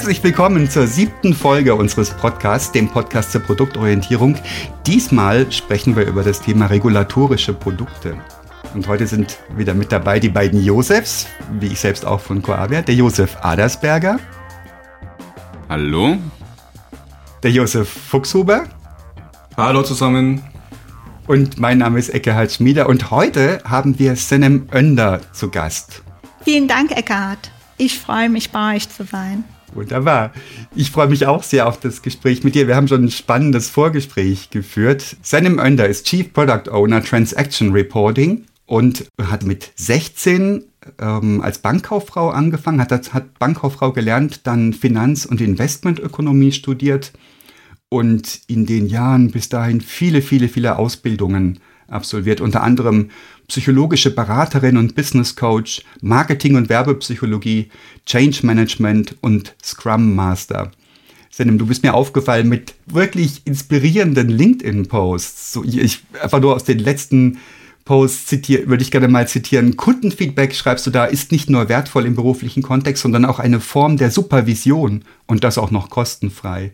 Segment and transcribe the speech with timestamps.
[0.00, 4.34] Herzlich willkommen zur siebten Folge unseres Podcasts, dem Podcast zur Produktorientierung.
[4.86, 8.16] Diesmal sprechen wir über das Thema regulatorische Produkte.
[8.72, 11.26] Und heute sind wieder mit dabei die beiden Josefs,
[11.60, 14.18] wie ich selbst auch von Coavia, der Josef Adersberger.
[15.68, 16.16] Hallo.
[17.42, 18.64] Der Josef Fuchshuber.
[19.58, 20.42] Hallo zusammen.
[21.26, 26.02] Und mein Name ist Eckehard Schmieder und heute haben wir Senem Önder zu Gast.
[26.42, 27.50] Vielen Dank, Eckehard.
[27.76, 29.44] Ich freue mich, bei euch zu sein.
[29.74, 30.32] Wunderbar.
[30.74, 32.66] Ich freue mich auch sehr auf das Gespräch mit dir.
[32.66, 35.16] Wir haben schon ein spannendes Vorgespräch geführt.
[35.22, 40.64] Senem Önder ist Chief Product Owner Transaction Reporting und hat mit 16
[41.00, 47.12] ähm, als Bankkauffrau angefangen, hat, hat Bankkauffrau gelernt, dann Finanz- und Investmentökonomie studiert
[47.88, 53.10] und in den Jahren bis dahin viele, viele, viele Ausbildungen absolviert, unter anderem
[53.50, 57.68] psychologische Beraterin und Business Coach, Marketing- und Werbepsychologie,
[58.06, 60.70] Change Management und Scrum Master.
[61.30, 65.52] Senem, du bist mir aufgefallen mit wirklich inspirierenden LinkedIn-Posts.
[65.52, 67.38] So, ich einfach nur aus den letzten
[67.84, 69.76] Posts zitiere, würde ich gerne mal zitieren.
[69.76, 73.96] Kundenfeedback schreibst du da, ist nicht nur wertvoll im beruflichen Kontext, sondern auch eine Form
[73.96, 76.72] der Supervision und das auch noch kostenfrei.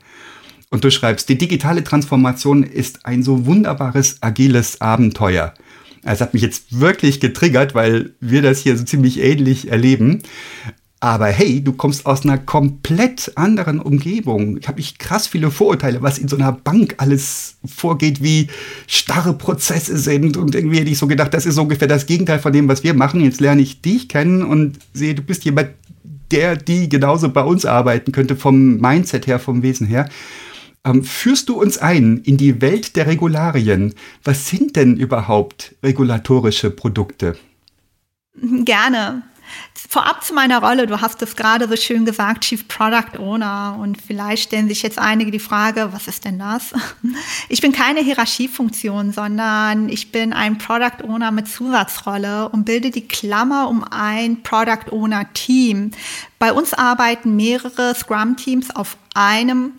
[0.68, 5.54] Und du schreibst, die digitale Transformation ist ein so wunderbares, agiles Abenteuer.
[6.02, 10.22] Es hat mich jetzt wirklich getriggert, weil wir das hier so ziemlich ähnlich erleben.
[10.98, 14.56] Aber hey, du kommst aus einer komplett anderen Umgebung.
[14.56, 18.48] Ich habe ich krass viele Vorurteile, was in so einer Bank alles vorgeht, wie
[18.86, 20.38] starre Prozesse sind.
[20.38, 22.94] Und irgendwie hätte ich so gedacht, das ist ungefähr das Gegenteil von dem, was wir
[22.94, 23.20] machen.
[23.20, 25.70] Jetzt lerne ich dich kennen und sehe, du bist jemand,
[26.30, 30.08] der, die genauso bei uns arbeiten könnte, vom Mindset her, vom Wesen her.
[30.86, 33.94] Ähm, führst du uns ein in die Welt der Regularien?
[34.22, 37.36] Was sind denn überhaupt regulatorische Produkte?
[38.40, 39.22] Gerne.
[39.88, 43.78] Vorab zu meiner Rolle, du hast es gerade so schön gesagt, Chief Product Owner.
[43.80, 46.72] Und vielleicht stellen sich jetzt einige die Frage, was ist denn das?
[47.48, 53.06] Ich bin keine Hierarchiefunktion, sondern ich bin ein Product Owner mit Zusatzrolle und bilde die
[53.06, 55.92] Klammer um ein Product Owner Team.
[56.40, 59.72] Bei uns arbeiten mehrere Scrum-Teams auf einem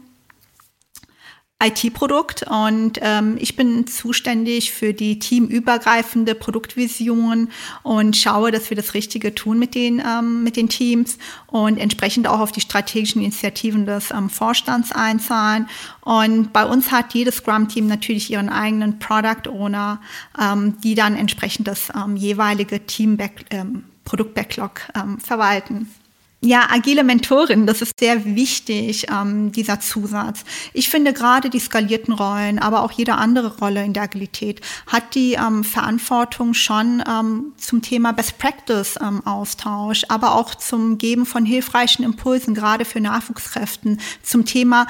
[1.64, 7.50] IT-Produkt und ähm, ich bin zuständig für die teamübergreifende Produktvision
[7.82, 11.18] und schaue, dass wir das Richtige tun mit den, ähm, mit den Teams
[11.48, 15.68] und entsprechend auch auf die strategischen Initiativen des ähm, Vorstands einzahlen.
[16.02, 20.00] Und bei uns hat jedes Scrum-Team natürlich ihren eigenen Product Owner,
[20.40, 25.90] ähm, die dann entsprechend das ähm, jeweilige Team-Produkt-Backlog ähm, ähm, verwalten.
[26.40, 30.44] Ja, agile Mentorin, das ist sehr wichtig, ähm, dieser Zusatz.
[30.72, 35.16] Ich finde gerade die skalierten Rollen, aber auch jede andere Rolle in der Agilität hat
[35.16, 41.26] die ähm, Verantwortung schon ähm, zum Thema Best Practice ähm, Austausch, aber auch zum Geben
[41.26, 44.86] von hilfreichen Impulsen, gerade für Nachwuchskräften, zum Thema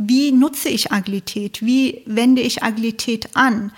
[0.00, 1.60] wie nutze ich Agilität?
[1.60, 3.72] Wie wende ich Agilität an?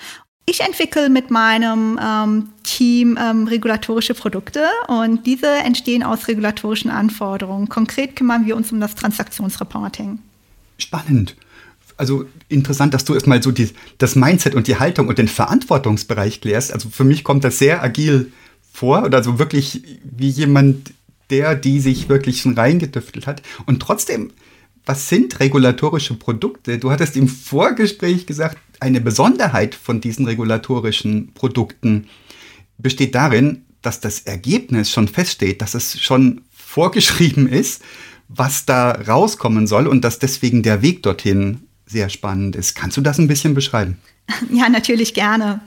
[0.51, 7.69] Ich entwickle mit meinem ähm, Team ähm, regulatorische Produkte und diese entstehen aus regulatorischen Anforderungen.
[7.69, 10.19] Konkret kümmern wir uns um das Transaktionsreporting.
[10.77, 11.37] Spannend.
[11.97, 16.41] Also interessant, dass du erstmal so die, das Mindset und die Haltung und den Verantwortungsbereich
[16.41, 16.73] klärst.
[16.73, 18.33] Also für mich kommt das sehr agil
[18.73, 20.93] vor oder so wirklich wie jemand,
[21.31, 23.41] der, die sich wirklich schon reingedüftelt hat.
[23.67, 24.33] Und trotzdem,
[24.85, 26.79] was sind regulatorische Produkte?
[26.79, 32.09] Du hattest im Vorgespräch gesagt, eine Besonderheit von diesen regulatorischen Produkten
[32.79, 37.83] besteht darin, dass das Ergebnis schon feststeht, dass es schon vorgeschrieben ist,
[38.29, 42.75] was da rauskommen soll und dass deswegen der Weg dorthin sehr spannend ist.
[42.75, 43.99] Kannst du das ein bisschen beschreiben?
[44.53, 45.61] Ja, natürlich gerne.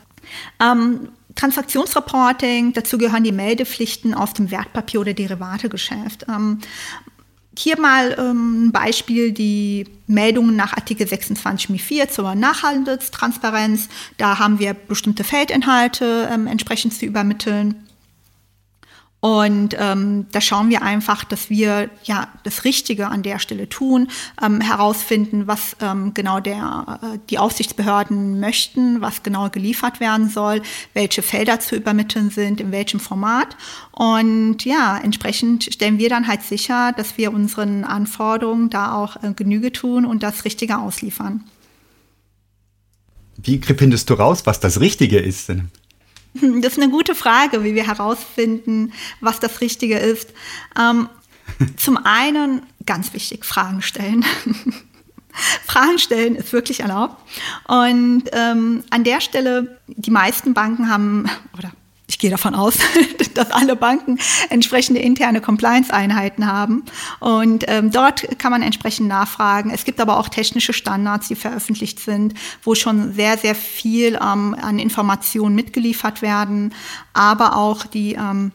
[0.61, 6.25] Ähm, Transaktionsreporting, dazu gehören die Meldepflichten aus dem Wertpapier- oder Derivategeschäft.
[6.29, 6.59] Ähm,
[7.57, 13.89] hier mal ähm, ein Beispiel, die Meldungen nach Artikel 26 MI4 zur Nachhaltigkeitstransparenz.
[14.17, 17.87] Da haben wir bestimmte Feldinhalte ähm, entsprechend zu übermitteln.
[19.23, 24.09] Und ähm, da schauen wir einfach, dass wir ja das Richtige an der Stelle tun,
[24.41, 30.61] ähm, herausfinden, was ähm, genau der, äh, die Aufsichtsbehörden möchten, was genau geliefert werden soll,
[30.93, 33.55] welche Felder zu übermitteln sind, in welchem Format.
[33.93, 39.31] Und ja, entsprechend stellen wir dann halt sicher, dass wir unseren Anforderungen da auch äh,
[39.33, 41.45] Genüge tun und das Richtige ausliefern.
[43.37, 45.47] Wie findest du raus, was das Richtige ist?
[45.47, 45.71] Denn?
[46.61, 50.33] Das ist eine gute Frage, wie wir herausfinden, was das Richtige ist.
[50.79, 51.09] Ähm,
[51.77, 54.25] zum einen, ganz wichtig, Fragen stellen.
[55.65, 57.17] Fragen stellen ist wirklich erlaubt.
[57.67, 61.71] Und ähm, an der Stelle, die meisten Banken haben, oder
[62.23, 62.77] gehe davon aus,
[63.33, 64.17] dass alle Banken
[64.49, 66.83] entsprechende interne Compliance-Einheiten haben.
[67.19, 69.71] Und ähm, dort kann man entsprechend nachfragen.
[69.71, 72.33] Es gibt aber auch technische Standards, die veröffentlicht sind,
[72.63, 76.73] wo schon sehr, sehr viel ähm, an Informationen mitgeliefert werden,
[77.11, 78.53] aber auch die ähm,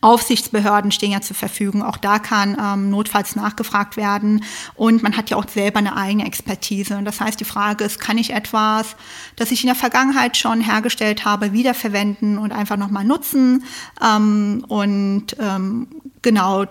[0.00, 1.82] Aufsichtsbehörden stehen ja zur Verfügung.
[1.82, 4.44] Auch da kann ähm, notfalls nachgefragt werden.
[4.74, 6.96] Und man hat ja auch selber eine eigene Expertise.
[6.96, 8.96] Und das heißt, die Frage ist, kann ich etwas,
[9.36, 13.64] das ich in der Vergangenheit schon hergestellt habe, wiederverwenden und einfach nochmal nutzen?
[14.02, 15.88] Ähm, und ähm,
[16.22, 16.66] genau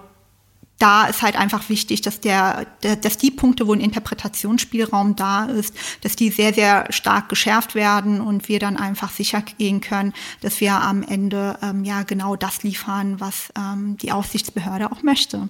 [0.79, 5.75] da ist halt einfach wichtig, dass der, dass die Punkte, wo ein Interpretationsspielraum da ist,
[6.01, 10.61] dass die sehr, sehr stark geschärft werden und wir dann einfach sicher gehen können, dass
[10.61, 15.49] wir am Ende ähm, ja genau das liefern, was ähm, die Aufsichtsbehörde auch möchte.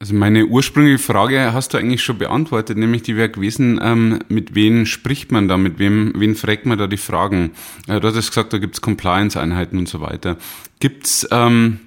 [0.00, 4.54] Also meine ursprüngliche Frage hast du eigentlich schon beantwortet, nämlich die wäre gewesen, ähm, mit
[4.54, 7.52] wem spricht man da, mit wem, wen fragt man da die Fragen?
[7.86, 10.36] Äh, du hattest gesagt, da gibt es Compliance-Einheiten und so weiter.
[10.80, 11.80] Gibt's ähm,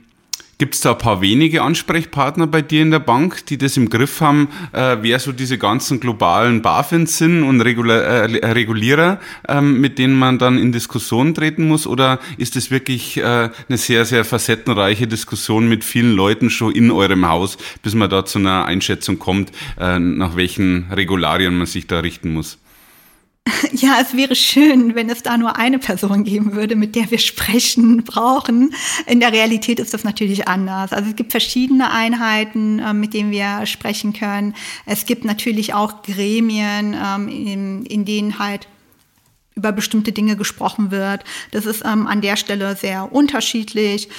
[0.60, 3.92] Gibt es da ein paar wenige Ansprechpartner bei dir in der Bank, die das im
[3.92, 9.80] Griff haben, äh, wer so diese ganzen globalen BaFins sind und Regula äh, Regulierer, ähm,
[9.80, 11.86] mit denen man dann in Diskussion treten muss?
[11.86, 13.22] Oder ist es wirklich äh,
[13.70, 18.26] eine sehr, sehr facettenreiche Diskussion mit vielen Leuten schon in eurem Haus, bis man da
[18.26, 22.58] zu einer Einschätzung kommt, äh, nach welchen Regularien man sich da richten muss?
[23.74, 27.20] Ja, es wäre schön, wenn es da nur eine Person geben würde, mit der wir
[27.20, 28.74] sprechen brauchen.
[29.06, 30.94] In der Realität ist das natürlich anders.
[30.94, 34.54] Also es gibt verschiedene Einheiten, ähm, mit denen wir sprechen können.
[34.86, 37.28] Es gibt natürlich auch Gremien, ähm,
[37.88, 38.68] in, denen halt
[39.56, 41.24] über bestimmte Dinge gesprochen wird.
[41.52, 44.10] Das ist ähm, an der Stelle sehr unterschiedlich.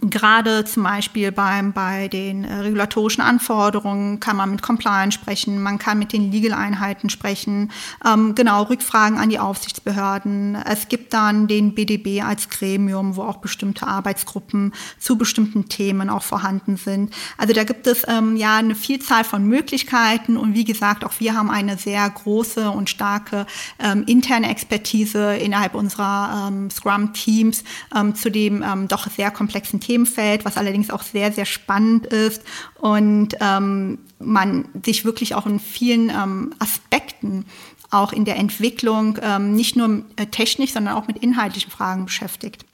[0.00, 5.78] Gerade zum Beispiel beim, bei den äh, regulatorischen Anforderungen kann man mit Compliance sprechen, man
[5.78, 7.70] kann mit den Legal-Einheiten sprechen,
[8.06, 10.54] ähm, genau, Rückfragen an die Aufsichtsbehörden.
[10.54, 16.22] Es gibt dann den BDB als Gremium, wo auch bestimmte Arbeitsgruppen zu bestimmten Themen auch
[16.22, 17.12] vorhanden sind.
[17.36, 21.34] Also da gibt es ähm, ja eine Vielzahl von Möglichkeiten und wie gesagt, auch wir
[21.34, 23.46] haben eine sehr große und starke
[23.78, 30.44] ähm, interne Expertise innerhalb unserer ähm, Scrum-Teams ähm, zu dem ähm, doch sehr komplexen Themenfeld,
[30.44, 32.42] was allerdings auch sehr, sehr spannend ist
[32.78, 37.44] und ähm, man sich wirklich auch in vielen ähm, Aspekten
[37.90, 42.64] auch in der Entwicklung ähm, nicht nur äh, technisch, sondern auch mit inhaltlichen Fragen beschäftigt.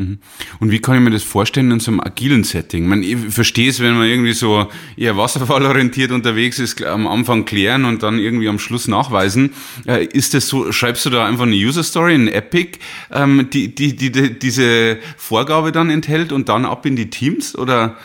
[0.00, 0.20] Mhm.
[0.60, 2.86] Und wie kann ich mir das vorstellen in so einem agilen Setting?
[2.86, 7.84] Man, ich verstehe es, wenn man irgendwie so eher wasserfallorientiert unterwegs ist, am Anfang klären
[7.84, 9.54] und dann irgendwie am Schluss nachweisen.
[9.86, 12.78] Äh, ist das so, schreibst du da einfach eine User Story, ein Epic,
[13.10, 17.58] ähm, die, die, die, die diese Vorgabe dann enthält und dann ab in die Teams?
[17.58, 17.96] Oder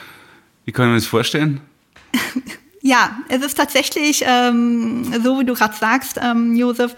[0.65, 1.61] wie kann ich mir das vorstellen?
[2.85, 6.93] Ja, es ist tatsächlich, ähm, so wie du gerade sagst, ähm, Josef,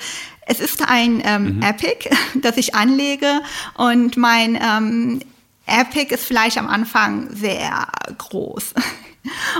[0.46, 1.62] es ist ein ähm, mhm.
[1.62, 3.42] Epic, das ich anlege
[3.76, 5.20] und mein ähm,
[5.66, 7.88] Epic ist vielleicht am Anfang sehr
[8.18, 8.74] groß.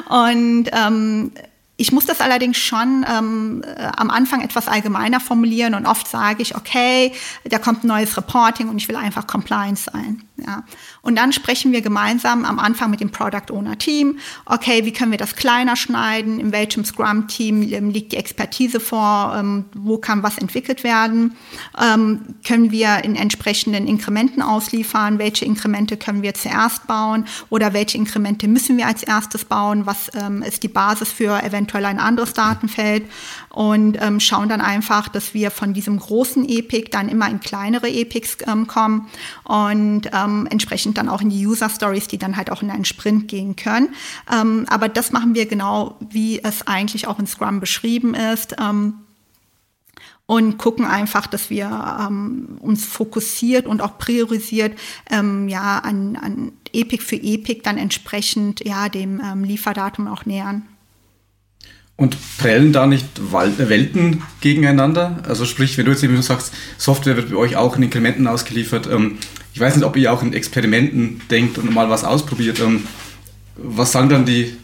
[0.10, 1.32] Und ähm,
[1.78, 6.42] ich muss das allerdings schon ähm, äh, am Anfang etwas allgemeiner formulieren und oft sage
[6.42, 7.12] ich, okay,
[7.44, 10.22] da kommt ein neues Reporting und ich will einfach Compliance sein.
[10.38, 10.64] Ja.
[11.02, 15.12] Und dann sprechen wir gemeinsam am Anfang mit dem Product Owner Team, okay, wie können
[15.12, 19.98] wir das kleiner schneiden, in welchem Scrum Team ähm, liegt die Expertise vor, ähm, wo
[19.98, 21.38] kann was entwickelt werden,
[21.82, 27.26] ähm, können wir in entsprechenden Inkrementen ausliefern, welche Inkremente können wir zuerst bauen?
[27.50, 30.10] Oder welche Inkremente müssen wir als erstes bauen, was
[30.46, 33.06] ist die Basis für eventuell ein anderes Datenfeld?
[33.50, 38.38] Und schauen dann einfach, dass wir von diesem großen Epic dann immer in kleinere Epics
[38.68, 39.08] kommen.
[39.44, 42.86] Und ähm, entsprechend dann auch in die User Stories, die dann halt auch in einen
[42.86, 43.90] Sprint gehen können.
[44.32, 48.56] Ähm, aber das machen wir genau, wie es eigentlich auch in Scrum beschrieben ist.
[48.60, 48.96] Ähm,
[50.28, 54.78] und gucken einfach, dass wir ähm, uns fokussiert und auch priorisiert
[55.12, 60.64] ähm, ja an, an Epic für Epic dann entsprechend ja dem ähm, Lieferdatum auch nähern.
[61.98, 65.24] Und prellen da nicht Welten gegeneinander?
[65.28, 68.90] Also sprich, wenn du jetzt eben sagst, Software wird bei euch auch in Inkrementen ausgeliefert.
[68.92, 69.18] Ähm,
[69.54, 72.60] ich weiß nicht, ob ihr auch in Experimenten denkt und mal was ausprobiert.
[72.60, 72.84] Ähm,
[73.56, 74.58] was sagen dann die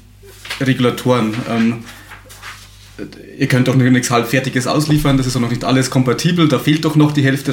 [0.60, 1.34] Regulatoren?
[1.50, 1.84] Ähm,
[3.38, 6.86] ihr könnt doch nichts halbfertiges ausliefern, das ist doch noch nicht alles kompatibel, da fehlt
[6.86, 7.52] doch noch die Hälfte,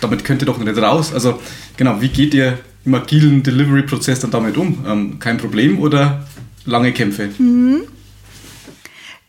[0.00, 1.14] damit könnt ihr doch nicht raus.
[1.14, 1.40] Also
[1.76, 5.18] genau, wie geht ihr im agilen Delivery-Prozess dann damit um?
[5.20, 6.26] kein Problem oder
[6.66, 7.30] lange Kämpfe?
[7.38, 7.82] Mhm.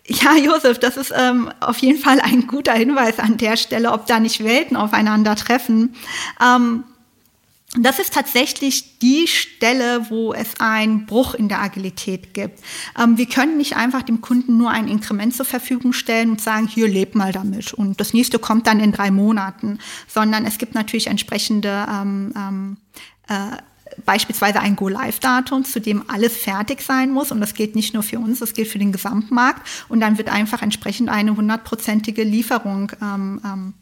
[0.06, 4.06] Ja, Josef, das ist ähm, auf jeden Fall ein guter Hinweis an der Stelle, ob
[4.06, 5.96] da nicht Welten aufeinandertreffen.
[6.42, 6.84] Ähm,
[7.80, 12.60] das ist tatsächlich die Stelle, wo es einen Bruch in der Agilität gibt.
[13.00, 16.68] Ähm, wir können nicht einfach dem Kunden nur ein Inkrement zur Verfügung stellen und sagen,
[16.68, 20.76] hier leb mal damit und das nächste kommt dann in drei Monaten, sondern es gibt
[20.76, 22.78] natürlich entsprechende ähm, ähm,
[23.28, 23.58] äh,
[24.06, 27.32] beispielsweise ein Go-Live-Datum, zu dem alles fertig sein muss.
[27.32, 29.68] Und das gilt nicht nur für uns, das gilt für den Gesamtmarkt.
[29.90, 33.74] Und dann wird einfach entsprechend eine hundertprozentige Lieferung ähm, ähm,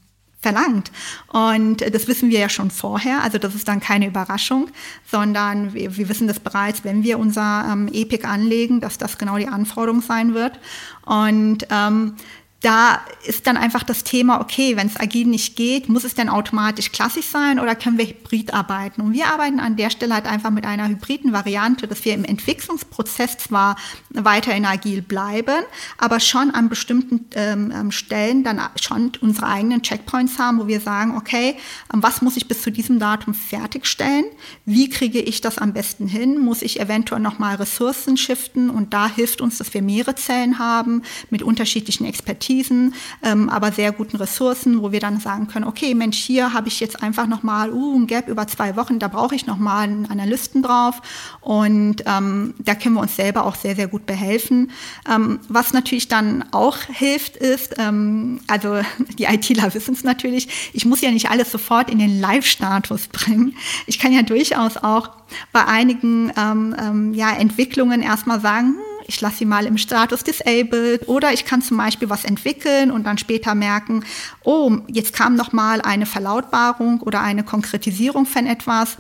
[0.41, 0.91] verlangt.
[1.27, 4.69] Und das wissen wir ja schon vorher, also das ist dann keine Überraschung,
[5.09, 9.37] sondern wir, wir wissen das bereits, wenn wir unser ähm, EPIC anlegen, dass das genau
[9.37, 10.59] die Anforderung sein wird.
[11.05, 12.15] Und ähm,
[12.61, 16.29] da ist dann einfach das Thema, okay, wenn es agil nicht geht, muss es denn
[16.29, 19.01] automatisch klassisch sein oder können wir hybrid arbeiten?
[19.01, 22.23] Und wir arbeiten an der Stelle halt einfach mit einer hybriden Variante, dass wir im
[22.23, 23.77] Entwicklungsprozess zwar
[24.11, 25.63] weiterhin agil bleiben,
[25.97, 30.81] aber schon an bestimmten ähm, ähm Stellen dann schon unsere eigenen Checkpoints haben, wo wir
[30.81, 31.55] sagen, okay,
[31.91, 34.25] ähm, was muss ich bis zu diesem Datum fertigstellen?
[34.65, 36.37] Wie kriege ich das am besten hin?
[36.37, 38.69] Muss ich eventuell nochmal Ressourcen shiften?
[38.69, 41.01] Und da hilft uns, dass wir mehrere Zellen haben
[41.31, 42.93] mit unterschiedlichen Expertisen Expertisen,
[43.23, 46.79] ähm, aber sehr guten Ressourcen, wo wir dann sagen können, okay, Mensch, hier habe ich
[46.79, 50.61] jetzt einfach nochmal uh, ein Gap über zwei Wochen, da brauche ich nochmal einen Analysten
[50.61, 51.01] drauf
[51.39, 54.71] und ähm, da können wir uns selber auch sehr, sehr gut behelfen.
[55.09, 58.81] Ähm, was natürlich dann auch hilft, ist, ähm, also
[59.17, 63.55] die ITler wissen es natürlich, ich muss ja nicht alles sofort in den Live-Status bringen.
[63.87, 65.09] Ich kann ja durchaus auch
[65.53, 70.23] bei einigen ähm, ähm, ja, Entwicklungen erstmal sagen, hm, ich lasse sie mal im Status
[70.23, 74.03] disabled oder ich kann zum Beispiel was entwickeln und dann später merken,
[74.43, 78.97] oh, jetzt kam noch mal eine Verlautbarung oder eine Konkretisierung von etwas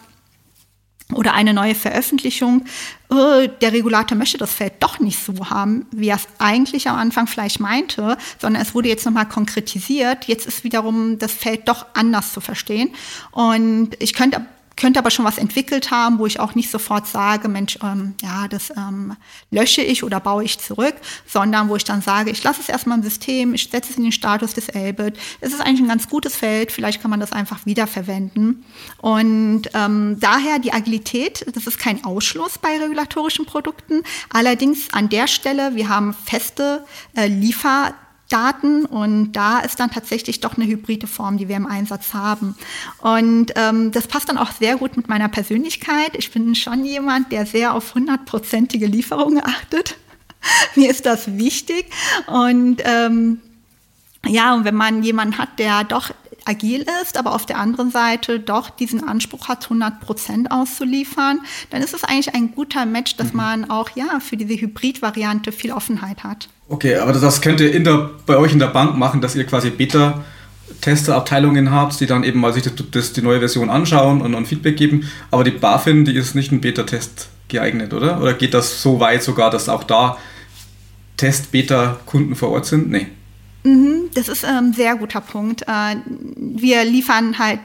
[1.13, 2.65] oder eine neue Veröffentlichung.
[3.09, 6.97] Oh, der Regulator möchte das Feld doch nicht so haben, wie er es eigentlich am
[6.97, 10.25] Anfang vielleicht meinte, sondern es wurde jetzt nochmal konkretisiert.
[10.25, 12.91] Jetzt ist wiederum das Feld doch anders zu verstehen.
[13.31, 17.47] Und ich könnte könnte aber schon was entwickelt haben, wo ich auch nicht sofort sage,
[17.47, 19.15] Mensch, ähm, ja, das ähm,
[19.49, 20.95] lösche ich oder baue ich zurück,
[21.27, 24.03] sondern wo ich dann sage, ich lasse es erstmal im System, ich setze es in
[24.03, 25.17] den Status disabled.
[25.39, 28.63] Es ist eigentlich ein ganz gutes Feld, vielleicht kann man das einfach wiederverwenden.
[28.99, 34.03] Und ähm, daher die Agilität, das ist kein Ausschluss bei regulatorischen Produkten.
[34.29, 36.85] Allerdings an der Stelle, wir haben feste
[37.15, 37.93] äh, Liefer
[38.31, 42.55] Daten und da ist dann tatsächlich doch eine hybride Form, die wir im Einsatz haben.
[43.01, 46.11] Und ähm, das passt dann auch sehr gut mit meiner Persönlichkeit.
[46.17, 49.97] Ich bin schon jemand, der sehr auf hundertprozentige Lieferungen achtet.
[50.75, 51.85] Mir ist das wichtig
[52.27, 53.41] und ähm,
[54.25, 56.11] ja, und wenn man jemanden hat, der doch
[56.45, 61.81] agil ist, aber auf der anderen Seite doch diesen Anspruch hat, 100 Prozent auszuliefern, dann
[61.81, 63.37] ist es eigentlich ein guter Match, dass mhm.
[63.37, 66.49] man auch ja für diese Hybrid-Variante viel Offenheit hat.
[66.71, 69.71] Okay, aber das könnt ihr der, bei euch in der Bank machen, dass ihr quasi
[69.71, 70.23] Beta
[70.79, 74.47] Testerabteilungen habt, die dann eben mal sich das, das, die neue Version anschauen und, und
[74.47, 75.11] Feedback geben.
[75.31, 78.21] Aber die BaFin, die ist nicht ein Beta-Test geeignet, oder?
[78.21, 80.17] Oder geht das so weit sogar, dass auch da
[81.17, 82.89] Test-Beta-Kunden vor Ort sind?
[82.89, 83.07] Nee.
[83.63, 85.63] Mhm, das ist ein ähm, sehr guter Punkt.
[85.63, 85.97] Äh,
[86.37, 87.59] wir liefern halt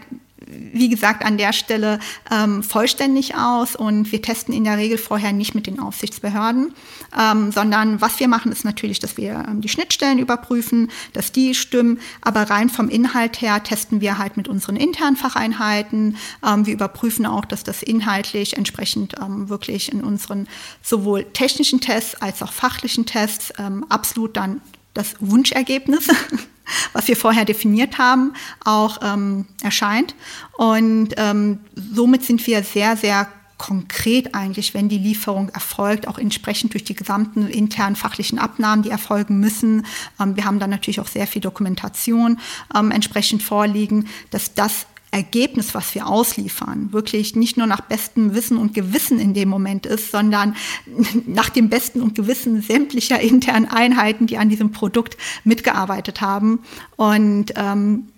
[0.47, 1.99] wie gesagt, an der Stelle
[2.31, 6.75] ähm, vollständig aus und wir testen in der Regel vorher nicht mit den Aufsichtsbehörden,
[7.19, 11.55] ähm, sondern was wir machen, ist natürlich, dass wir ähm, die Schnittstellen überprüfen, dass die
[11.55, 16.17] stimmen, aber rein vom Inhalt her testen wir halt mit unseren internen Facheinheiten.
[16.47, 20.47] Ähm, wir überprüfen auch, dass das inhaltlich entsprechend ähm, wirklich in unseren
[20.83, 24.61] sowohl technischen Tests als auch fachlichen Tests ähm, absolut dann
[24.95, 26.09] das Wunschergebnis
[26.93, 28.33] was wir vorher definiert haben,
[28.65, 30.15] auch ähm, erscheint.
[30.57, 36.75] Und ähm, somit sind wir sehr, sehr konkret eigentlich, wenn die Lieferung erfolgt, auch entsprechend
[36.75, 39.87] durch die gesamten internen fachlichen Abnahmen, die erfolgen müssen.
[40.21, 42.39] Ähm, wir haben dann natürlich auch sehr viel Dokumentation
[42.75, 48.59] ähm, entsprechend vorliegen, dass das Ergebnis, was wir ausliefern, wirklich nicht nur nach bestem Wissen
[48.59, 50.55] und Gewissen in dem Moment ist, sondern
[51.27, 56.61] nach dem besten und Gewissen sämtlicher internen Einheiten, die an diesem Produkt mitgearbeitet haben.
[56.97, 58.09] Und ähm,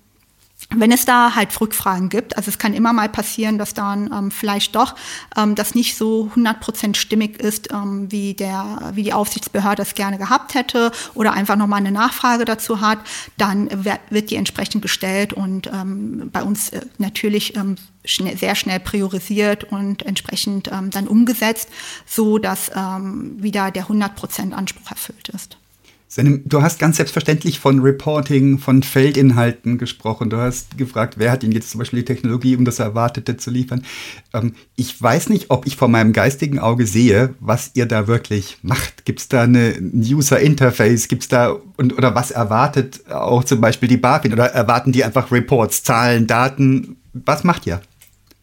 [0.71, 4.31] wenn es da halt Rückfragen gibt, also es kann immer mal passieren, dass dann ähm,
[4.31, 4.97] vielleicht doch
[5.37, 10.19] ähm, das nicht so 100% stimmig ist, ähm, wie, der, wie die Aufsichtsbehörde es gerne
[10.19, 12.99] gehabt hätte oder einfach nochmal eine Nachfrage dazu hat,
[13.39, 13.69] dann
[14.11, 19.65] wird die entsprechend gestellt und ähm, bei uns äh, natürlich ähm, schnell, sehr schnell priorisiert
[19.65, 21.71] und entsprechend ähm, dann umgesetzt,
[22.05, 25.57] so dass ähm, wieder der 100% Anspruch erfüllt ist.
[26.17, 30.31] Du hast ganz selbstverständlich von Reporting, von Feldinhalten gesprochen.
[30.31, 33.51] Du hast gefragt, wer hat Ihnen jetzt zum Beispiel die Technologie, um das Erwartete zu
[33.51, 33.85] liefern.
[34.33, 38.57] Ähm, ich weiß nicht, ob ich vor meinem geistigen Auge sehe, was ihr da wirklich
[38.63, 39.05] macht.
[39.05, 41.09] Gibt es da eine User Interface?
[41.09, 44.33] Gibt es da und oder was erwartet auch zum Beispiel die BaFin?
[44.33, 46.97] Oder erwarten die einfach Reports, Zahlen, Daten?
[47.13, 47.83] Was macht ihr?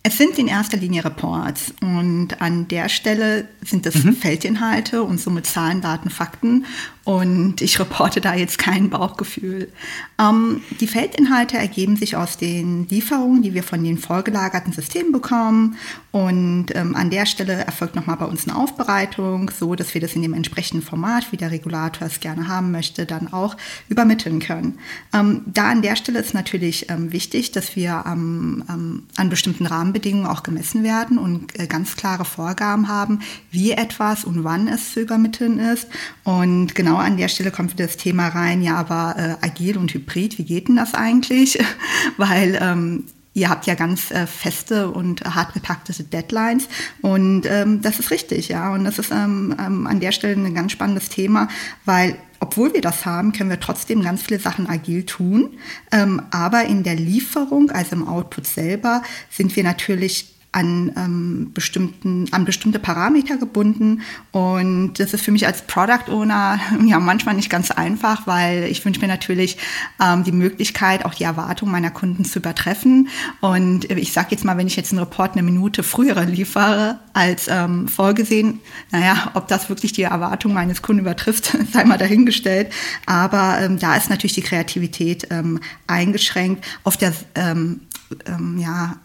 [0.07, 4.13] Es sind in erster Linie Reports und an der Stelle sind es mhm.
[4.13, 6.65] Feldinhalte und somit Zahlen, Daten, Fakten
[7.05, 9.71] und ich reporte da jetzt kein Bauchgefühl.
[10.19, 15.77] Ähm, die Feldinhalte ergeben sich aus den Lieferungen, die wir von den vorgelagerten Systemen bekommen
[16.11, 20.13] und ähm, an der Stelle erfolgt nochmal bei uns eine Aufbereitung, so dass wir das
[20.13, 23.55] in dem entsprechenden Format, wie der Regulator es gerne haben möchte, dann auch
[23.87, 24.79] übermitteln können.
[25.13, 30.25] Ähm, da an der Stelle ist natürlich ähm, wichtig, dass wir an bestimmten Rahmen Rahmenbedingungen
[30.25, 33.19] auch gemessen werden und äh, ganz klare Vorgaben haben,
[33.51, 35.87] wie etwas und wann es zu übermitteln ist.
[36.23, 40.37] Und genau an der Stelle kommt das Thema rein, ja, aber äh, agil und hybrid,
[40.37, 41.59] wie geht denn das eigentlich?
[42.17, 46.67] Weil ähm, ihr habt ja ganz äh, feste und hart getaktete Deadlines
[47.01, 48.73] und ähm, das ist richtig, ja.
[48.73, 51.47] Und das ist ähm, ähm, an der Stelle ein ganz spannendes Thema,
[51.83, 55.57] weil obwohl wir das haben, können wir trotzdem ganz viele Sachen agil tun.
[55.91, 62.27] Ähm, aber in der Lieferung, also im Output selber, sind wir natürlich an, ähm, bestimmten,
[62.31, 64.01] an bestimmte Parameter gebunden.
[64.31, 68.83] Und das ist für mich als Product Owner ja manchmal nicht ganz einfach, weil ich
[68.85, 69.57] wünsche mir natürlich
[70.01, 73.09] ähm, die Möglichkeit, auch die Erwartungen meiner Kunden zu übertreffen.
[73.41, 77.47] Und ich sage jetzt mal, wenn ich jetzt einen Report eine Minute früher liefere als
[77.49, 82.71] ähm, vorgesehen, naja, ob das wirklich die Erwartung meines Kunden übertrifft, sei mal dahingestellt.
[83.05, 86.63] Aber ähm, da ist natürlich die Kreativität ähm, eingeschränkt.
[86.85, 87.81] Auf der ähm,
[88.25, 88.97] ähm, ja,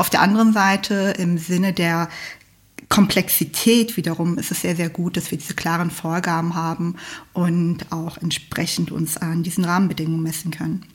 [0.00, 2.08] auf der anderen Seite im Sinne der
[2.88, 6.96] Komplexität wiederum ist es sehr, sehr gut, dass wir diese klaren Vorgaben haben
[7.34, 10.86] und auch entsprechend uns an diesen Rahmenbedingungen messen können.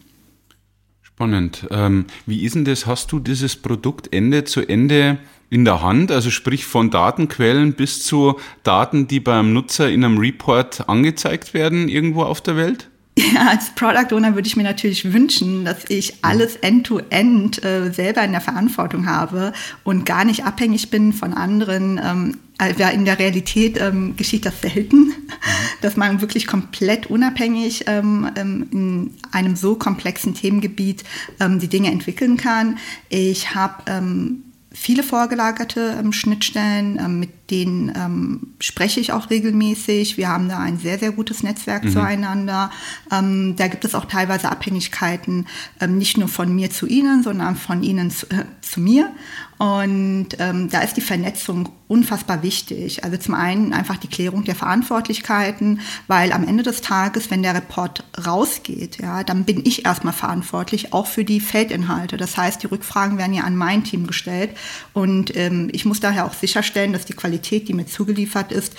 [1.04, 1.68] Spannend.
[1.72, 2.86] Ähm, wie ist denn das?
[2.86, 5.20] Hast du dieses Produkt Ende zu Ende
[5.50, 6.12] in der Hand?
[6.12, 11.88] Also sprich von Datenquellen bis zu Daten, die beim Nutzer in einem Report angezeigt werden
[11.88, 12.90] irgendwo auf der Welt?
[13.18, 17.94] Ja, als Product Owner würde ich mir natürlich wünschen, dass ich alles end-to-end -end, äh,
[17.94, 19.54] selber in der Verantwortung habe
[19.86, 22.00] und gar nicht abhängig bin von anderen.
[22.04, 22.38] Ähm,
[22.78, 25.14] ja, in der Realität ähm, geschieht das selten, mhm.
[25.82, 31.04] dass man wirklich komplett unabhängig ähm, ähm, in einem so komplexen Themengebiet
[31.40, 32.78] ähm, die Dinge entwickeln kann.
[33.10, 34.45] Ich habe ähm,
[34.76, 40.18] viele vorgelagerte ähm, Schnittstellen, ähm, mit denen ähm, spreche ich auch regelmäßig.
[40.18, 41.92] Wir haben da ein sehr, sehr gutes Netzwerk mhm.
[41.92, 42.72] zueinander.
[43.12, 45.48] Ähm, da gibt es auch teilweise Abhängigkeiten,
[45.80, 49.12] ähm, nicht nur von mir zu Ihnen, sondern von Ihnen zu, äh, zu mir.
[49.58, 53.04] Und ähm, da ist die Vernetzung unfassbar wichtig.
[53.04, 57.54] Also zum einen einfach die Klärung der Verantwortlichkeiten, weil am Ende des Tages, wenn der
[57.54, 62.18] Report rausgeht, ja, dann bin ich erstmal verantwortlich, auch für die Feldinhalte.
[62.18, 64.52] Das heißt, die Rückfragen werden ja an mein Team gestellt
[64.94, 68.74] und ähm, ich muss daher auch sicherstellen, dass die Qualität, die mir zugeliefert ist,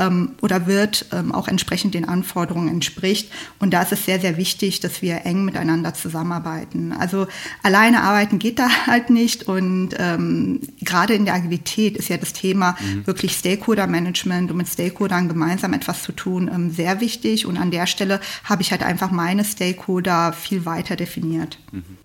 [0.00, 3.30] ähm, oder wird, ähm, auch entsprechend den Anforderungen entspricht.
[3.58, 6.92] Und da ist es sehr, sehr wichtig, dass wir eng miteinander zusammenarbeiten.
[6.92, 7.26] Also
[7.62, 9.46] alleine arbeiten geht da halt nicht.
[9.46, 13.06] Und ähm, gerade in der Agilität ist ja das Thema mhm.
[13.06, 17.46] wirklich Stakeholder-Management und mit Stakeholdern gemeinsam etwas zu tun ähm, sehr wichtig.
[17.46, 21.58] Und an der Stelle habe ich halt einfach meine Stakeholder viel weiter definiert.
[21.72, 21.98] Mhm.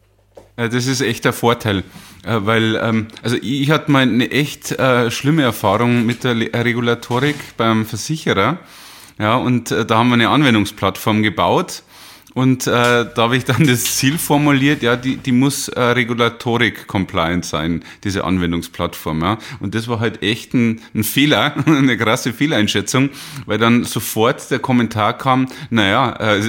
[0.57, 1.79] Das ist echt der Vorteil,
[2.23, 7.35] äh, weil ähm, also ich hatte mal eine echt äh, schlimme Erfahrung mit der Regulatorik
[7.57, 8.59] beim Versicherer.
[9.19, 11.83] Ja, und äh, da haben wir eine Anwendungsplattform gebaut
[12.35, 17.45] und äh, da habe ich dann das Ziel formuliert, ja, die, die muss äh, Regulatorik-compliant
[17.45, 19.21] sein, diese Anwendungsplattform.
[19.21, 19.37] Ja.
[19.61, 23.09] Und das war halt echt ein, ein Fehler, eine krasse Fehleinschätzung,
[23.45, 26.41] weil dann sofort der Kommentar kam, naja, äh,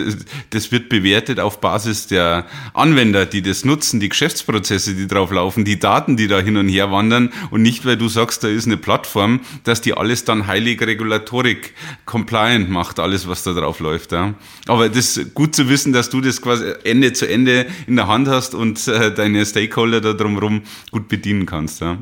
[0.50, 5.64] das wird bewertet auf Basis der Anwender, die das nutzen, die Geschäftsprozesse, die drauf laufen,
[5.64, 8.66] die Daten, die da hin und her wandern und nicht, weil du sagst, da ist
[8.66, 14.10] eine Plattform, dass die alles dann heilig Regulatorik-compliant macht, alles, was da drauf läuft.
[14.10, 14.34] Ja.
[14.66, 17.96] Aber das ist gut zu wissen, wissen, dass du das quasi Ende zu Ende in
[17.96, 21.82] der Hand hast und äh, deine Stakeholder da drumherum gut bedienen kannst.
[21.82, 21.98] Ja.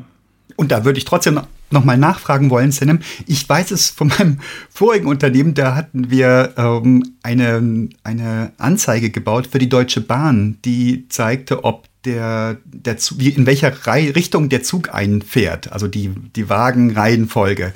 [0.55, 2.99] Und da würde ich trotzdem nochmal nachfragen wollen, Senem.
[3.27, 9.47] Ich weiß es von meinem vorigen Unternehmen, da hatten wir ähm, eine, eine Anzeige gebaut
[9.51, 14.63] für die Deutsche Bahn, die zeigte, ob der, der wie, in welcher Reihe, Richtung der
[14.63, 17.73] Zug einfährt, also die, die Wagenreihenfolge.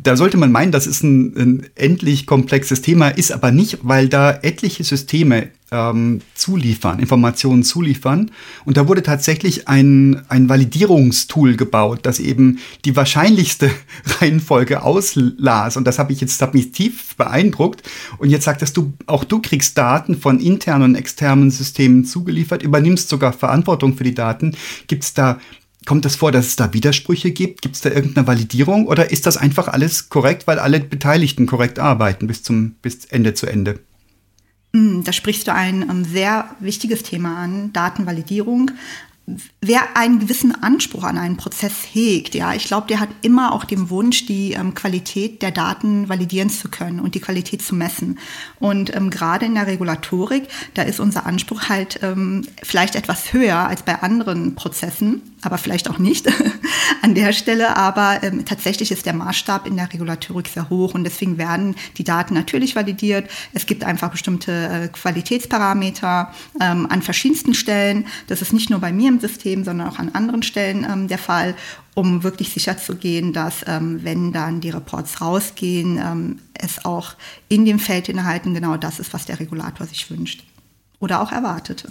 [0.00, 4.08] Da sollte man meinen, das ist ein, ein endlich komplexes Thema, ist aber nicht, weil
[4.08, 8.30] da etliche Systeme ähm, zuliefern, Informationen zuliefern.
[8.64, 13.70] Und da wurde tatsächlich ein, ein Validierungstool gebaut, das eben die wahrscheinlichste
[14.20, 15.76] Reihenfolge auslas.
[15.76, 17.82] Und das habe ich jetzt hab mich tief beeindruckt.
[18.18, 23.08] Und jetzt sagtest du, auch du kriegst Daten von internen und externen Systemen zugeliefert, übernimmst
[23.08, 24.54] sogar Verantwortung für die Daten.
[24.86, 25.40] Gibt es da
[25.84, 27.60] Kommt das vor, dass es da Widersprüche gibt?
[27.60, 31.80] Gibt es da irgendeine Validierung oder ist das einfach alles korrekt, weil alle Beteiligten korrekt
[31.80, 33.80] arbeiten bis zum bis Ende zu Ende?
[34.72, 38.70] Mm, da sprichst du ein ähm, sehr wichtiges Thema an, Datenvalidierung.
[39.60, 43.64] Wer einen gewissen Anspruch an einen Prozess hegt, ja, ich glaube, der hat immer auch
[43.64, 48.18] den Wunsch, die ähm, Qualität der Daten validieren zu können und die Qualität zu messen.
[48.58, 53.58] Und ähm, gerade in der Regulatorik, da ist unser Anspruch halt ähm, vielleicht etwas höher
[53.58, 56.26] als bei anderen Prozessen, aber vielleicht auch nicht
[57.02, 57.76] an der Stelle.
[57.76, 62.04] Aber ähm, tatsächlich ist der Maßstab in der Regulatorik sehr hoch und deswegen werden die
[62.04, 63.30] Daten natürlich validiert.
[63.52, 68.06] Es gibt einfach bestimmte äh, Qualitätsparameter ähm, an verschiedensten Stellen.
[68.26, 71.18] Das ist nicht nur bei mir im System, sondern auch an anderen Stellen ähm, der
[71.18, 71.54] Fall,
[71.94, 77.14] um wirklich sicher zu gehen, dass ähm, wenn dann die Reports rausgehen, ähm, es auch
[77.48, 80.44] in dem Feld inhalten genau das ist, was der Regulator sich wünscht
[81.00, 81.86] oder auch erwartet.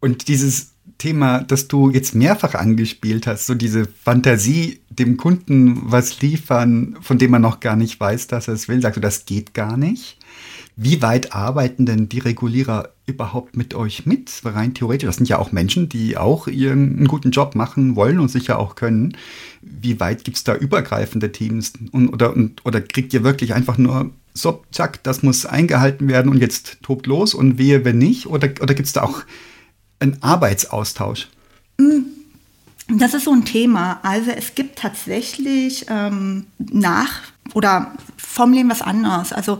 [0.00, 6.20] Und dieses Thema, das du jetzt mehrfach angespielt hast, so diese Fantasie, dem Kunden was
[6.20, 9.24] liefern, von dem man noch gar nicht weiß, dass er es will, sagst du, das
[9.24, 10.18] geht gar nicht.
[10.82, 14.30] Wie weit arbeiten denn die Regulierer überhaupt mit euch mit?
[14.46, 18.30] Rein theoretisch, das sind ja auch Menschen, die auch ihren guten Job machen wollen und
[18.30, 19.14] sicher auch können.
[19.60, 21.74] Wie weit gibt es da übergreifende Teams?
[21.92, 26.30] Und, oder, und, oder kriegt ihr wirklich einfach nur so, zack, das muss eingehalten werden
[26.32, 28.24] und jetzt tobt los und wehe, wenn nicht?
[28.24, 29.24] Oder, oder gibt es da auch
[29.98, 31.28] einen Arbeitsaustausch?
[32.88, 34.00] Das ist so ein Thema.
[34.02, 37.20] Also es gibt tatsächlich ähm, nach
[37.52, 39.32] oder formulieren wir es anders.
[39.32, 39.58] Also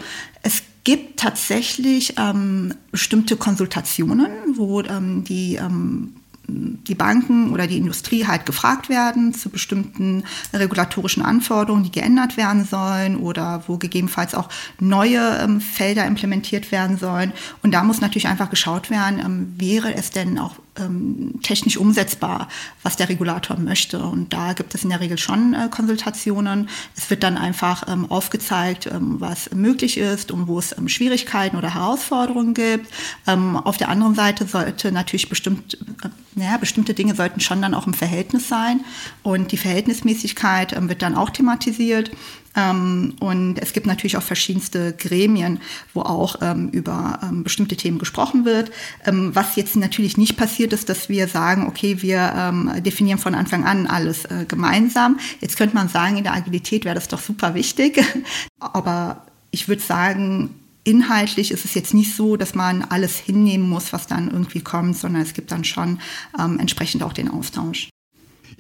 [0.85, 6.15] gibt tatsächlich ähm, bestimmte Konsultationen, wo ähm, die ähm,
[6.53, 12.65] die Banken oder die Industrie halt gefragt werden zu bestimmten regulatorischen Anforderungen, die geändert werden
[12.65, 17.33] sollen oder wo gegebenenfalls auch neue ähm, Felder implementiert werden sollen.
[17.63, 22.49] Und da muss natürlich einfach geschaut werden, ähm, wäre es denn auch ähm, technisch umsetzbar,
[22.83, 24.01] was der Regulator möchte.
[24.01, 26.69] Und da gibt es in der Regel schon äh, Konsultationen.
[26.97, 31.57] Es wird dann einfach ähm, aufgezeigt, ähm, was möglich ist und wo es ähm, Schwierigkeiten
[31.57, 32.91] oder Herausforderungen gibt.
[33.27, 37.75] Ähm, auf der anderen Seite sollte natürlich bestimmt, äh, naja, bestimmte Dinge sollten schon dann
[37.75, 38.81] auch im Verhältnis sein.
[39.23, 42.11] Und die Verhältnismäßigkeit ähm, wird dann auch thematisiert.
[42.57, 45.61] Ähm, und es gibt natürlich auch verschiedenste Gremien,
[45.95, 48.71] wo auch ähm, über ähm, bestimmte Themen gesprochen wird.
[49.05, 53.35] Ähm, was jetzt natürlich nicht passiert ist, dass wir sagen, okay, wir ähm, definieren von
[53.35, 55.19] Anfang an alles äh, gemeinsam.
[55.41, 58.03] Jetzt könnte man sagen, in der Agilität wäre das doch super wichtig.
[58.59, 60.51] Aber ich würde sagen,
[60.85, 64.97] inhaltlich ist es jetzt nicht so, dass man alles hinnehmen muss, was dann irgendwie kommt,
[64.97, 66.01] sondern es gibt dann schon
[66.39, 67.91] ähm, entsprechend auch den Austausch.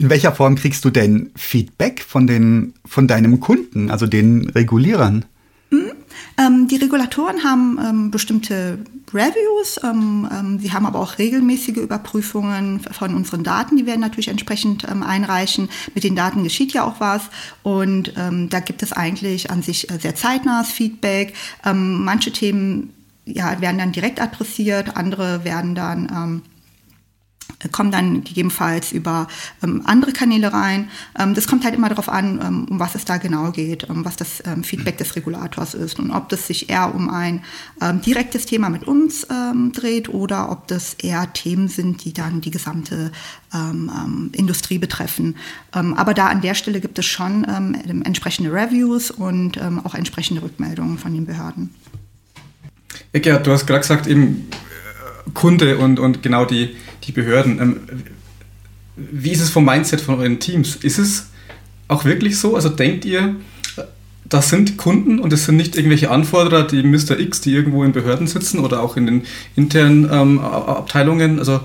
[0.00, 5.26] In welcher Form kriegst du denn Feedback von, den, von deinem Kunden, also den Regulierern?
[5.68, 5.92] Mhm.
[6.38, 8.78] Ähm, die Regulatoren haben ähm, bestimmte
[9.12, 14.28] Reviews, ähm, ähm sie haben aber auch regelmäßige Überprüfungen von unseren Daten, die werden natürlich
[14.28, 15.68] entsprechend ähm, einreichen.
[15.94, 17.24] Mit den Daten geschieht ja auch was
[17.62, 21.34] und da gibt es eigentlich an sich äh, sehr zeitnahes Feedback.
[21.72, 22.94] manche Themen
[23.26, 26.42] ja, werden dann direkt adressiert, andere werden dann
[27.68, 29.28] kommen dann gegebenenfalls über
[29.62, 30.90] ähm, andere Kanäle rein.
[31.18, 34.04] Ähm, das kommt halt immer darauf an, ähm, um was es da genau geht, ähm,
[34.04, 37.42] was das ähm, Feedback des Regulators ist und ob das sich eher um ein
[37.80, 39.26] ähm, direktes Thema mit uns
[39.72, 43.10] dreht oder ob das eher Themen sind, die dann die gesamte
[44.32, 45.36] Industrie betreffen.
[45.72, 47.44] aber da an der Stelle gibt es schon
[48.04, 51.74] entsprechende Reviews und auch entsprechende Rückmeldungen von den Behörden.
[53.12, 57.60] Gerhard, du hast gerade gesagt, eben äh, Kunde und, und genau die, die Behörden.
[57.60, 57.76] Ähm,
[58.96, 60.76] wie ist es vom Mindset von euren Teams?
[60.76, 61.28] Ist es
[61.88, 62.54] auch wirklich so?
[62.54, 63.36] Also denkt ihr,
[64.30, 67.18] das sind Kunden und es sind nicht irgendwelche Anforderer, die Mr.
[67.18, 69.22] X, die irgendwo in Behörden sitzen oder auch in den
[69.56, 71.38] internen ähm, Abteilungen.
[71.38, 71.60] Also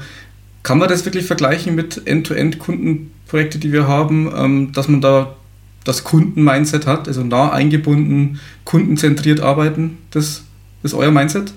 [0.64, 5.36] kann man das wirklich vergleichen mit End-to-End-Kundenprojekten, die wir haben, ähm, dass man da
[5.84, 10.00] das Kunden-Mindset hat, also nah eingebunden, kundenzentriert arbeiten?
[10.10, 10.44] Das
[10.82, 11.54] ist euer Mindset?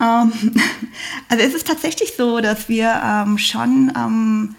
[0.00, 0.32] Ähm,
[1.28, 4.54] also es ist tatsächlich so, dass wir ähm, schon ähm,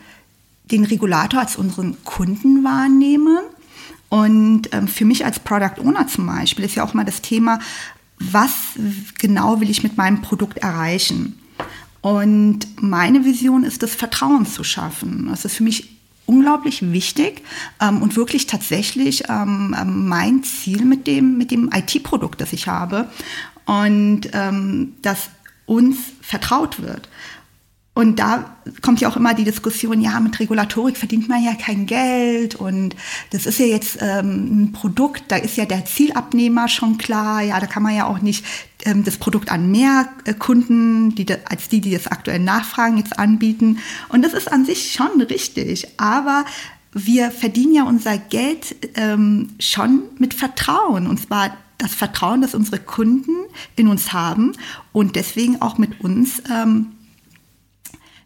[0.65, 3.39] den Regulator als unseren Kunden wahrnehmen.
[4.09, 7.59] Und ähm, für mich als Product Owner zum Beispiel ist ja auch mal das Thema,
[8.19, 8.51] was
[9.17, 11.39] genau will ich mit meinem Produkt erreichen?
[12.01, 15.27] Und meine Vision ist es, Vertrauen zu schaffen.
[15.29, 15.89] Das ist für mich
[16.25, 17.41] unglaublich wichtig
[17.79, 22.67] ähm, und wirklich tatsächlich ähm, ähm mein Ziel mit dem, mit dem IT-Produkt, das ich
[22.67, 23.07] habe
[23.71, 25.29] und ähm, dass
[25.65, 27.07] uns vertraut wird.
[27.93, 31.85] Und da kommt ja auch immer die Diskussion, ja, mit Regulatorik verdient man ja kein
[31.85, 32.95] Geld und
[33.31, 37.59] das ist ja jetzt ähm, ein Produkt, da ist ja der Zielabnehmer schon klar, ja,
[37.59, 38.45] da kann man ja auch nicht
[38.85, 43.19] ähm, das Produkt an mehr äh, Kunden, die, als die, die das aktuell nachfragen, jetzt
[43.19, 43.79] anbieten.
[44.07, 46.45] Und das ist an sich schon richtig, aber
[46.93, 52.79] wir verdienen ja unser Geld ähm, schon mit Vertrauen und zwar das Vertrauen, das unsere
[52.79, 53.35] Kunden
[53.75, 54.53] in uns haben
[54.91, 56.87] und deswegen auch mit uns ähm,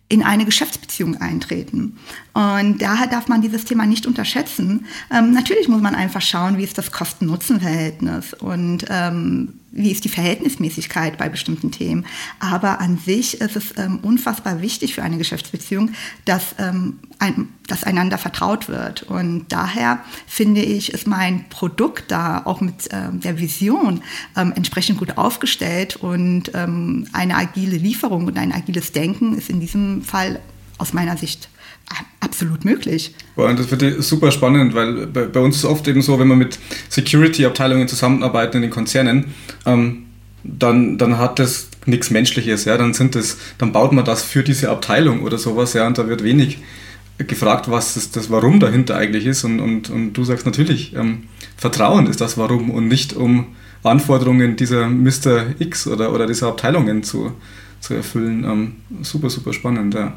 [0.07, 1.97] in eine Geschäftsbeziehung eintreten.
[2.33, 4.85] Und daher darf man dieses Thema nicht unterschätzen.
[5.11, 10.09] Ähm, natürlich muss man einfach schauen, wie ist das Kosten-Nutzen-Verhältnis und ähm, wie ist die
[10.09, 12.05] Verhältnismäßigkeit bei bestimmten Themen.
[12.39, 15.91] Aber an sich ist es ähm, unfassbar wichtig für eine Geschäftsbeziehung,
[16.23, 19.03] dass, ähm, ein, dass einander vertraut wird.
[19.03, 24.01] Und daher finde ich, ist mein Produkt da auch mit ähm, der Vision
[24.37, 29.59] ähm, entsprechend gut aufgestellt und ähm, eine agile Lieferung und ein agiles Denken ist in
[29.59, 30.39] diesem Fall
[30.77, 31.49] aus meiner Sicht
[32.19, 33.13] absolut möglich.
[33.35, 36.27] Und das wird super spannend, weil bei, bei, uns ist es oft eben so, wenn
[36.27, 39.33] wir mit Security-Abteilungen zusammenarbeiten in den Konzernen,
[39.65, 40.05] ähm,
[40.43, 44.43] dann, dann hat das nichts Menschliches, ja, dann sind das, dann baut man das für
[44.43, 46.59] diese Abteilung oder sowas, ja, und da wird wenig
[47.17, 49.43] gefragt, was das, das Warum dahinter eigentlich ist.
[49.43, 51.23] Und, und, und du sagst natürlich, ähm,
[51.57, 55.45] Vertrauen ist das Warum und nicht um Anforderungen dieser Mr.
[55.59, 57.33] X oder, oder dieser Abteilungen zu,
[57.85, 58.43] zu erfüllen.
[58.43, 60.13] Ähm, super, super spannend, ja.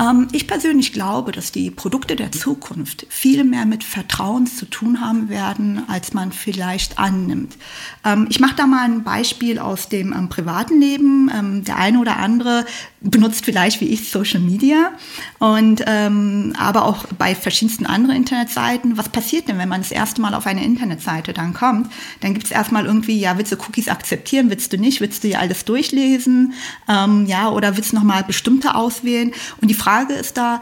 [0.00, 5.00] Ähm, ich persönlich glaube, dass die Produkte der Zukunft viel mehr mit Vertrauen zu tun
[5.00, 7.56] haben werden, als man vielleicht annimmt.
[8.04, 11.30] Ähm, ich mache da mal ein Beispiel aus dem ähm, privaten Leben.
[11.32, 12.66] Ähm, der eine oder andere
[13.02, 14.92] benutzt vielleicht wie ich Social Media
[15.38, 18.96] und ähm, aber auch bei verschiedensten anderen Internetseiten.
[18.96, 21.90] Was passiert denn, wenn man das erste Mal auf eine Internetseite dann kommt?
[22.20, 25.28] Dann gibt es erstmal irgendwie, ja, willst du Cookies akzeptieren, willst du nicht, willst du
[25.28, 26.54] dir alles durchlesen?
[26.88, 29.32] Ähm, ja, oder willst du nochmal bestimmte auswählen?
[29.60, 30.60] Und die Frage ist da,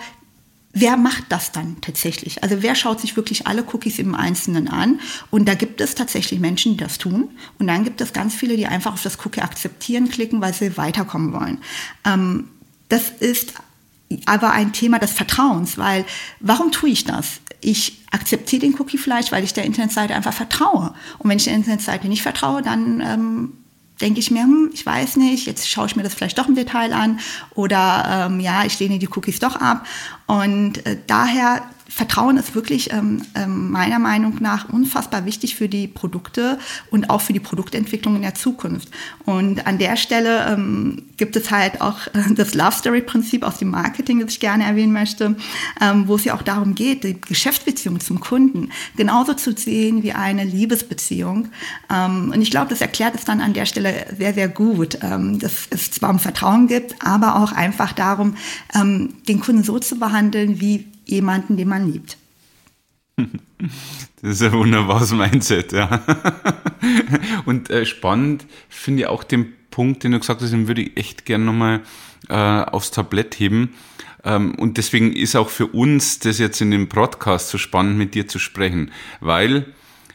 [0.73, 2.45] Wer macht das dann tatsächlich?
[2.45, 5.01] Also wer schaut sich wirklich alle Cookies im Einzelnen an?
[5.31, 7.31] Und da gibt es tatsächlich Menschen, die das tun.
[7.59, 10.77] Und dann gibt es ganz viele, die einfach auf das Cookie akzeptieren klicken, weil sie
[10.77, 11.59] weiterkommen wollen.
[12.05, 12.49] Ähm,
[12.89, 13.55] das ist
[14.27, 16.05] aber ein Thema des Vertrauens, weil
[16.39, 17.41] warum tue ich das?
[17.61, 20.95] Ich akzeptiere den Cookie vielleicht, weil ich der Internetseite einfach vertraue.
[21.19, 23.53] Und wenn ich der Internetseite nicht vertraue, dann ähm,
[24.01, 26.55] denke ich mir, hm, ich weiß nicht, jetzt schaue ich mir das vielleicht doch im
[26.55, 27.21] Detail an
[27.55, 29.87] oder ähm, ja, ich lehne die Cookies doch ab.
[30.27, 35.89] Und äh, daher Vertrauen ist wirklich ähm, ähm, meiner Meinung nach unfassbar wichtig für die
[35.89, 36.59] Produkte
[36.91, 38.89] und auch für die Produktentwicklung in der Zukunft.
[39.25, 43.59] Und an der Stelle ähm, gibt es halt auch äh, das Love Story Prinzip aus
[43.59, 45.35] dem Marketing, das ich gerne erwähnen möchte,
[45.81, 50.13] ähm, wo es ja auch darum geht, die Geschäftsbeziehung zum Kunden genauso zu sehen wie
[50.13, 51.49] eine Liebesbeziehung.
[51.93, 55.41] Ähm, und ich glaube, das erklärt es dann an der Stelle sehr, sehr gut, ähm,
[55.41, 58.37] dass es zwar um Vertrauen gibt, aber auch einfach darum,
[58.75, 62.17] ähm, den Kunden so zu behandeln, wie jemanden, den man liebt.
[64.23, 66.03] Das ist ein wunderbares Mindset, ja.
[67.45, 70.97] Und äh, spannend finde ich auch den Punkt, den du gesagt hast, den würde ich
[70.97, 71.81] echt gerne nochmal
[72.29, 73.75] äh, aufs Tablett heben.
[74.25, 78.15] Ähm, und deswegen ist auch für uns das jetzt in dem Podcast so spannend, mit
[78.15, 79.67] dir zu sprechen, weil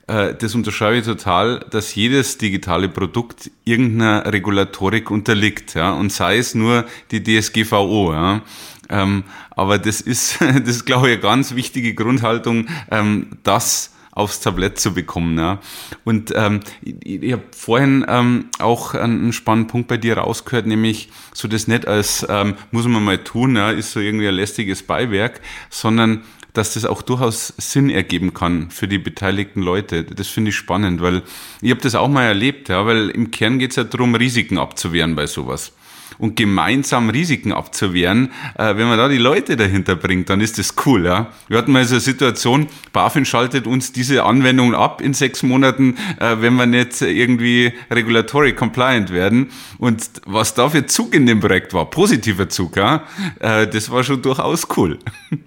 [0.08, 6.38] äh, das unterschreibe ich total, dass jedes digitale Produkt irgendeiner Regulatorik unterliegt, ja, und sei
[6.38, 8.41] es nur die DSGVO, ja.
[8.89, 14.39] Ähm, aber das ist, das ist, glaube ich, eine ganz wichtige Grundhaltung, ähm, das aufs
[14.39, 15.38] Tablett zu bekommen.
[15.38, 15.60] Ja.
[16.06, 21.10] Und ähm, ich, ich habe vorhin ähm, auch einen spannenden Punkt bei dir rausgehört, nämlich
[21.34, 24.84] so das nicht als ähm, muss man mal tun, ja, ist so irgendwie ein lästiges
[24.84, 30.06] Beiwerk, sondern dass das auch durchaus Sinn ergeben kann für die beteiligten Leute.
[30.06, 31.21] Das finde ich spannend, weil
[31.62, 34.58] ich habe das auch mal erlebt, ja, weil im Kern geht es ja darum, Risiken
[34.58, 35.74] abzuwehren bei sowas
[36.17, 40.75] und gemeinsam Risiken abzuwehren, äh, wenn man da die Leute dahinter bringt, dann ist das
[40.86, 41.06] cool.
[41.06, 41.32] Ja?
[41.47, 45.95] Wir hatten mal so eine Situation, BaFin schaltet uns diese Anwendung ab in sechs Monaten,
[46.19, 49.47] äh, wenn wir nicht irgendwie regulatory compliant werden.
[49.78, 53.04] Und was da für Zug in dem Projekt war, positiver Zug, ja?
[53.39, 54.99] Äh, das war schon durchaus cool.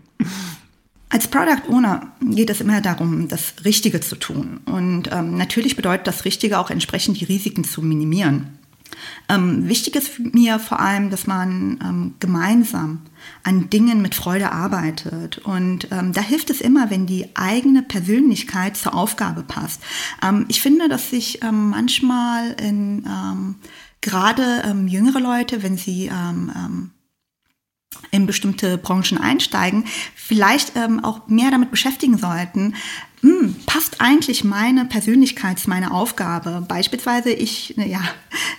[1.10, 4.60] Als Product Owner geht es immer darum, das Richtige zu tun.
[4.66, 8.57] Und ähm, natürlich bedeutet das Richtige auch entsprechend die Risiken zu minimieren.
[9.28, 13.02] Ähm, wichtig ist mir vor allem, dass man ähm, gemeinsam
[13.42, 15.38] an Dingen mit Freude arbeitet.
[15.38, 19.82] Und ähm, da hilft es immer, wenn die eigene Persönlichkeit zur Aufgabe passt.
[20.22, 23.56] Ähm, ich finde, dass sich ähm, manchmal in ähm,
[24.00, 26.08] gerade jüngere Leute, wenn sie
[28.10, 32.74] in bestimmte Branchen einsteigen, vielleicht ähm, auch mehr damit beschäftigen sollten,
[33.20, 36.64] hm, passt eigentlich meine Persönlichkeit zu meiner Aufgabe?
[36.68, 38.00] Beispielsweise, ich ja,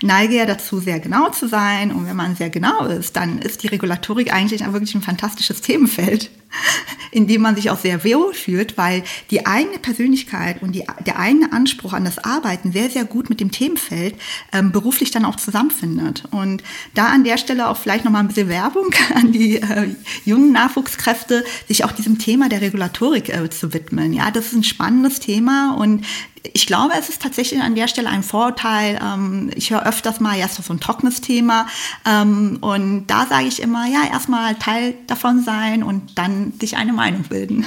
[0.01, 1.91] neige ja dazu, sehr genau zu sein.
[1.91, 6.29] Und wenn man sehr genau ist, dann ist die Regulatorik eigentlich wirklich ein fantastisches Themenfeld,
[7.11, 11.19] in dem man sich auch sehr wohl fühlt, weil die eigene Persönlichkeit und die, der
[11.19, 14.15] eigene Anspruch an das Arbeiten sehr, sehr gut mit dem Themenfeld
[14.53, 16.23] ähm, beruflich dann auch zusammenfindet.
[16.31, 19.89] Und da an der Stelle auch vielleicht nochmal ein bisschen Werbung an die äh,
[20.25, 24.13] jungen Nachwuchskräfte, sich auch diesem Thema der Regulatorik äh, zu widmen.
[24.13, 26.05] Ja, das ist ein spannendes Thema und
[26.43, 28.99] ich glaube, es ist tatsächlich an der Stelle ein Vorurteil.
[29.01, 31.67] Ähm, ich höre öfters mal, ja, ist doch so ein trockenes Thema.
[32.05, 36.93] Ähm, und da sage ich immer, ja, erstmal Teil davon sein und dann sich eine
[36.93, 37.65] Meinung bilden.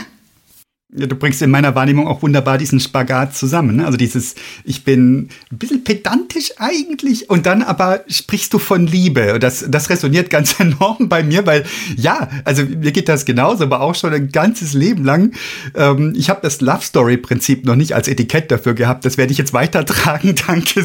[0.94, 3.76] Ja, du bringst in meiner Wahrnehmung auch wunderbar diesen Spagat zusammen.
[3.76, 3.86] Ne?
[3.86, 9.38] Also dieses, ich bin ein bisschen pedantisch eigentlich und dann aber sprichst du von Liebe.
[9.38, 11.64] Das, das resoniert ganz enorm bei mir, weil
[11.96, 15.32] ja, also mir geht das genauso, aber auch schon ein ganzes Leben lang.
[15.74, 19.06] Ähm, ich habe das Love Story Prinzip noch nicht als Etikett dafür gehabt.
[19.06, 20.84] Das werde ich jetzt weitertragen, danke.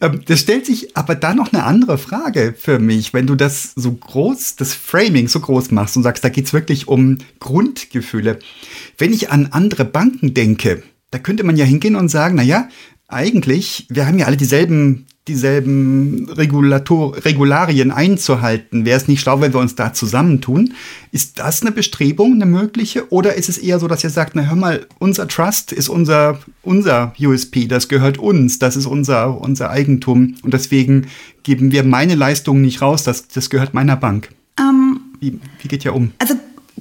[0.00, 3.72] ähm, das stellt sich aber da noch eine andere Frage für mich, wenn du das
[3.76, 8.40] so groß, das Framing so groß machst und sagst, da geht's wirklich um Grundgefühle.
[9.00, 12.68] Wenn ich an andere Banken denke, da könnte man ja hingehen und sagen, na ja,
[13.08, 18.84] eigentlich, wir haben ja alle dieselben, dieselben Regulator Regularien einzuhalten.
[18.84, 20.74] Wäre es nicht schlau, wenn wir uns da zusammentun?
[21.12, 23.10] Ist das eine Bestrebung, eine mögliche?
[23.10, 26.38] Oder ist es eher so, dass ihr sagt, na hör mal, unser Trust ist unser,
[26.62, 31.06] unser USP, das gehört uns, das ist unser, unser Eigentum und deswegen
[31.42, 34.28] geben wir meine Leistungen nicht raus, das, das gehört meiner Bank?
[34.60, 36.12] Ähm, wie, wie geht ihr um?
[36.18, 36.34] Also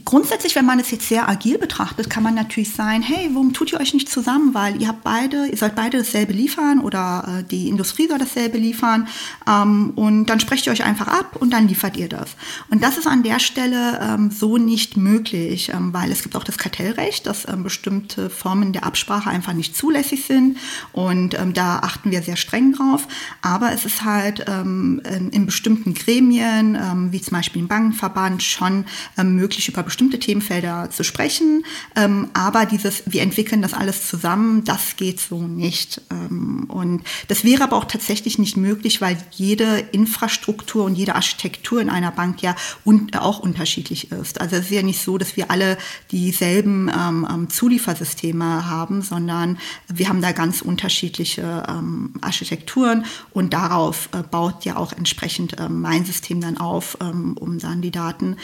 [0.06, 3.74] Grundsätzlich, wenn man es jetzt sehr agil betrachtet, kann man natürlich sein, hey, warum tut
[3.74, 4.54] ihr euch nicht zusammen?
[4.54, 8.58] Weil ihr habt beide, ihr sollt beide dasselbe liefern oder äh, die Industrie soll dasselbe
[8.58, 9.08] liefern
[9.48, 12.32] ähm, und dann sprecht ihr euch einfach ab und dann liefert ihr das.
[12.70, 16.44] Und das ist an der Stelle ähm, so nicht möglich, ähm, weil es gibt auch
[16.44, 20.58] das Kartellrecht, dass ähm, bestimmte Formen der Absprache einfach nicht zulässig sind
[20.92, 23.08] und ähm, da achten wir sehr streng drauf.
[23.42, 26.78] Aber es ist halt ähm, in, in, bestimmten Gremien,
[27.12, 28.86] wie zum Beispiel im Bankenverband, schon
[29.18, 31.66] möglich, über bestimmte Themenfelder zu sprechen.
[31.96, 36.00] Ähm, aber dieses, wir entwickeln das alles zusammen, das geht so nicht.
[36.12, 41.82] Ähm, und das wäre aber auch tatsächlich nicht möglich, weil jede Infrastruktur und jede Architektur
[41.82, 44.40] in einer Bank ja un auch unterschiedlich ist.
[44.40, 45.80] Also es ist ja nicht so, dass wir alle
[46.12, 54.10] dieselben ähm, ähm Zuliefersysteme haben, sondern wir haben da ganz unterschiedliche ähm, Architekturen und darauf
[54.12, 58.38] äh, baut ja auch entsprechend ähm, mein System dann auf, um dann die Daten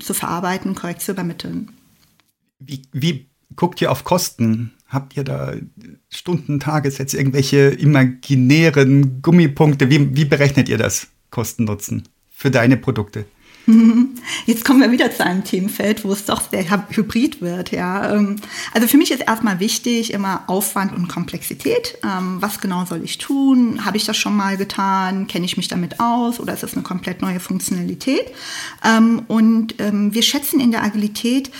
[0.00, 1.70] zu verarbeiten Seiten korrekt zu übermitteln.
[2.58, 4.72] Wie, wie guckt ihr auf Kosten?
[4.88, 5.54] Habt ihr da
[6.08, 9.90] Stunden, Tagessätze, irgendwelche imaginären Gummipunkte?
[9.90, 13.26] Wie, wie berechnet ihr das Kosten-Nutzen für deine Produkte?
[14.46, 17.72] Jetzt kommen wir wieder zu einem Themenfeld, wo es doch sehr hybrid wird.
[17.72, 18.14] Ja.
[18.14, 18.36] Ähm,
[18.72, 21.98] also für mich ist erstmal wichtig immer Aufwand und Komplexität.
[22.04, 23.84] Ähm, was genau soll ich tun?
[23.84, 25.26] Habe ich das schon mal getan?
[25.26, 26.40] Kenne ich mich damit aus?
[26.40, 28.26] Oder ist das eine komplett neue Funktionalität?
[28.84, 31.50] Ähm, und wir schätzen in der Agilität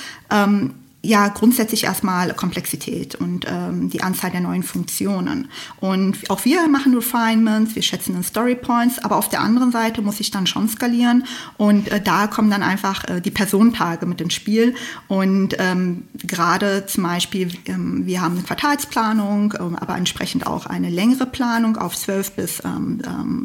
[1.04, 5.48] ja grundsätzlich erstmal Komplexität und ähm, die Anzahl der neuen Funktionen.
[5.80, 8.58] Und auch wir machen Refinements, wir schätzen in Story
[9.02, 11.24] aber auf der anderen Seite muss ich dann schon skalieren
[11.58, 14.74] und äh, da kommen dann einfach äh, die Personentage mit ins Spiel.
[15.08, 20.88] Und ähm, gerade zum Beispiel, ähm, wir haben eine Quartalsplanung, ähm, aber entsprechend auch eine
[20.88, 22.62] längere Planung auf 12 bis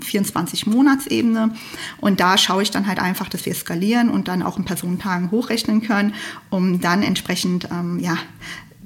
[0.02, 1.54] 24 ähm, ähm, Monatsebene.
[2.00, 5.32] Und da schaue ich dann halt einfach, dass wir skalieren und dann auch in Personentagen
[5.32, 6.14] hochrechnen können,
[6.50, 8.18] um dann entsprechend entsprechend ähm, ja,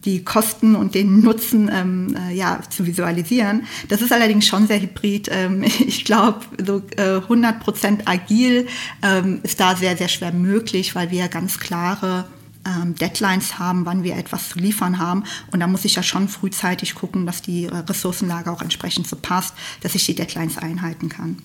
[0.06, 3.65] die Kosten und den Nutzen ähm, äh, ja, zu visualisieren.
[3.88, 5.30] Das ist allerdings schon sehr hybrid.
[5.32, 8.67] Ähm, ich glaube, so äh, 100% agil
[9.02, 12.26] ähm, ist da sehr, sehr schwer möglich, weil wir ganz klare
[12.65, 15.23] ähm, Deadlines haben, wann wir etwas zu liefern haben.
[15.52, 19.15] Und da muss ich ja schon frühzeitig gucken, dass die äh, Ressourcenlage auch entsprechend so
[19.15, 21.38] passt, dass ich die Deadlines einhalten kann.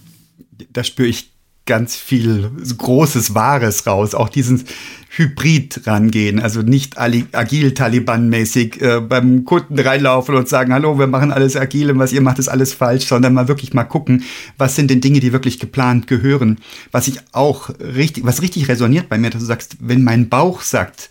[0.73, 1.38] Da spüre ich
[1.69, 4.17] ganz viel großes Wahres raus.
[4.17, 4.65] Auch diesen
[5.11, 11.33] Hybrid rangehen, also nicht agil Taliban-mäßig äh, beim Kunden reinlaufen und sagen, hallo, wir machen
[11.33, 14.25] alles agil und was ihr macht, ist alles falsch, sondern mal wirklich mal gucken,
[14.59, 16.59] was sind denn Dinge, die wirklich geplant gehören.
[16.93, 20.61] Was ich auch richtig, was richtig resoniert bei mir, dass du sagst, wenn mein Bauch
[20.63, 21.11] sagt,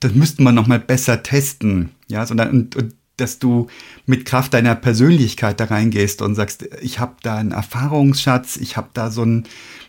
[0.00, 3.66] das müssten wir noch mal besser testen, ja, sondern und, und dass du
[4.06, 8.88] mit Kraft deiner Persönlichkeit da reingehst und sagst, ich habe da einen Erfahrungsschatz, ich habe
[8.94, 9.44] da so ein,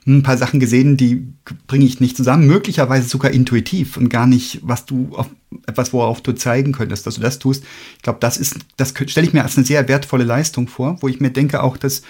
[0.05, 1.27] ein, paar Sachen gesehen, die
[1.67, 5.29] bringe ich nicht zusammen, möglicherweise sogar intuitiv und gar nicht, was du auf,
[5.65, 7.63] etwas, worauf du zeigen könntest, dass du das tust.
[7.97, 11.07] Ich glaube, das ist, das stelle ich mir als eine sehr wertvolle Leistung vor, wo
[11.07, 12.03] ich mir denke auch, dass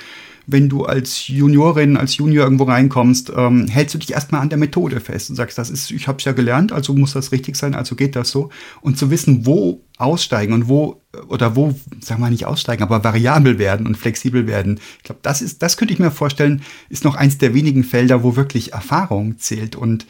[0.52, 4.58] wenn du als Juniorin, als Junior irgendwo reinkommst, ähm, hältst du dich erstmal an der
[4.58, 7.56] Methode fest und sagst, das ist, ich habe es ja gelernt, also muss das richtig
[7.56, 8.50] sein, also geht das so.
[8.82, 13.58] Und zu wissen, wo aussteigen und wo, oder wo, sagen wir nicht aussteigen, aber variabel
[13.58, 14.80] werden und flexibel werden.
[14.98, 18.24] Ich glaube, das ist, das könnte ich mir vorstellen, ist noch eins der wenigen Felder,
[18.24, 20.06] wo wirklich Erfahrung zählt und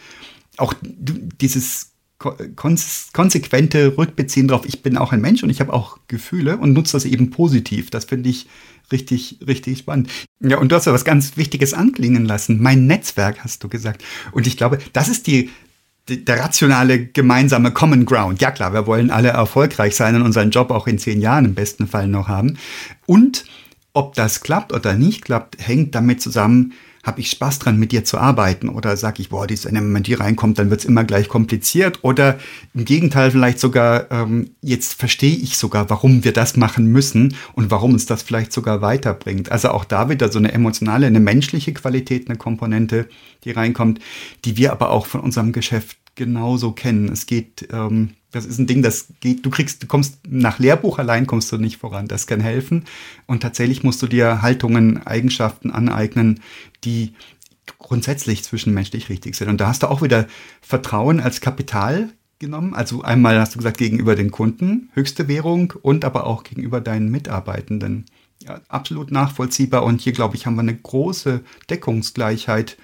[0.57, 1.93] auch dieses
[3.13, 6.93] konsequente Rückbeziehen darauf, ich bin auch ein Mensch und ich habe auch Gefühle und nutze
[6.93, 7.91] das eben positiv.
[7.91, 8.47] Das finde ich
[8.91, 10.09] richtig, richtig spannend.
[10.41, 12.61] Ja, und du hast ja was ganz Wichtiges anklingen lassen.
[12.61, 14.03] Mein Netzwerk, hast du gesagt.
[14.33, 15.49] Und ich glaube, das ist die,
[16.09, 18.41] der rationale gemeinsame Common Ground.
[18.41, 21.55] Ja klar, wir wollen alle erfolgreich sein und unseren Job auch in zehn Jahren im
[21.55, 22.57] besten Fall noch haben.
[23.05, 23.45] Und
[23.93, 26.73] ob das klappt oder nicht klappt, hängt damit zusammen,
[27.03, 28.69] habe ich Spaß dran, mit dir zu arbeiten?
[28.69, 31.99] Oder sage ich, boah, die wenn jemand hier reinkommt, dann wird es immer gleich kompliziert?
[32.03, 32.39] Oder
[32.73, 37.71] im Gegenteil, vielleicht sogar, ähm, jetzt verstehe ich sogar, warum wir das machen müssen und
[37.71, 39.51] warum uns das vielleicht sogar weiterbringt.
[39.51, 43.07] Also auch da wieder so eine emotionale, eine menschliche Qualität, eine Komponente,
[43.43, 43.99] die reinkommt,
[44.45, 47.09] die wir aber auch von unserem Geschäft genauso kennen.
[47.09, 50.99] Es geht, ähm, das ist ein Ding, das geht, du kriegst, du kommst nach Lehrbuch
[50.99, 52.07] allein kommst du nicht voran.
[52.07, 52.85] Das kann helfen.
[53.25, 56.41] Und tatsächlich musst du dir Haltungen, Eigenschaften aneignen,
[56.83, 57.13] die
[57.79, 59.49] grundsätzlich zwischenmenschlich richtig sind.
[59.49, 60.27] Und da hast du auch wieder
[60.61, 62.09] Vertrauen als Kapital
[62.39, 62.73] genommen.
[62.73, 67.09] Also einmal hast du gesagt, gegenüber den Kunden, höchste Währung und aber auch gegenüber deinen
[67.09, 68.05] Mitarbeitenden.
[68.41, 69.83] Ja, absolut nachvollziehbar.
[69.83, 72.77] Und hier, glaube ich, haben wir eine große Deckungsgleichheit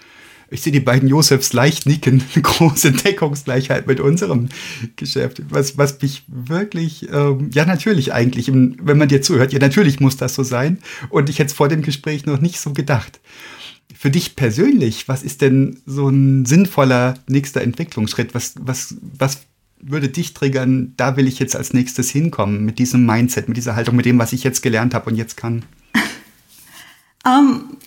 [0.50, 4.50] ich sehe die beiden Josefs leicht nicken, eine große Deckungsgleichheit mit unserem
[4.96, 10.00] Geschäft, was, was mich wirklich, ähm, ja natürlich eigentlich, wenn man dir zuhört, ja natürlich
[10.00, 10.80] muss das so sein
[11.10, 13.20] und ich hätte es vor dem Gespräch noch nicht so gedacht.
[13.98, 18.36] Für dich persönlich, was ist denn so ein sinnvoller nächster Entwicklungsschritt?
[18.36, 19.42] Was, was, was
[19.80, 23.76] würde dich triggern, da will ich jetzt als nächstes hinkommen, mit diesem Mindset, mit dieser
[23.76, 25.64] Haltung, mit dem, was ich jetzt gelernt habe und jetzt kann?
[27.24, 27.32] Um,
[27.72, 27.78] ähm,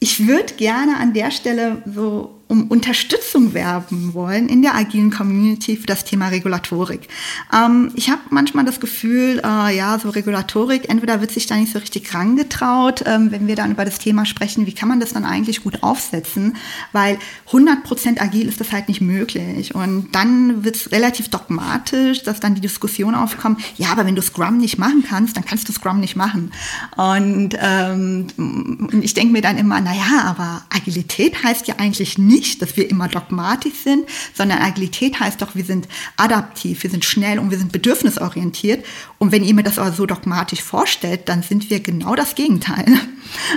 [0.00, 5.76] ich würde gerne an der Stelle so um Unterstützung werben wollen in der agilen Community
[5.76, 7.08] für das Thema Regulatorik.
[7.54, 11.72] Ähm, ich habe manchmal das Gefühl, äh, ja, so Regulatorik, entweder wird sich da nicht
[11.72, 15.12] so richtig rangetraut, ähm, wenn wir dann über das Thema sprechen, wie kann man das
[15.12, 16.56] dann eigentlich gut aufsetzen,
[16.92, 17.18] weil
[17.50, 19.74] 100% agil ist das halt nicht möglich.
[19.74, 24.22] Und dann wird es relativ dogmatisch, dass dann die Diskussion aufkommt, ja, aber wenn du
[24.22, 26.52] Scrum nicht machen kannst, dann kannst du Scrum nicht machen.
[26.96, 28.26] Und, ähm,
[29.02, 32.88] ich denke mir dann immer, naja, aber Agilität heißt ja eigentlich nicht, nicht, dass wir
[32.88, 37.58] immer dogmatisch sind, sondern Agilität heißt doch, wir sind adaptiv, wir sind schnell und wir
[37.58, 38.84] sind bedürfnisorientiert.
[39.18, 42.86] Und wenn ihr mir das aber so dogmatisch vorstellt, dann sind wir genau das Gegenteil.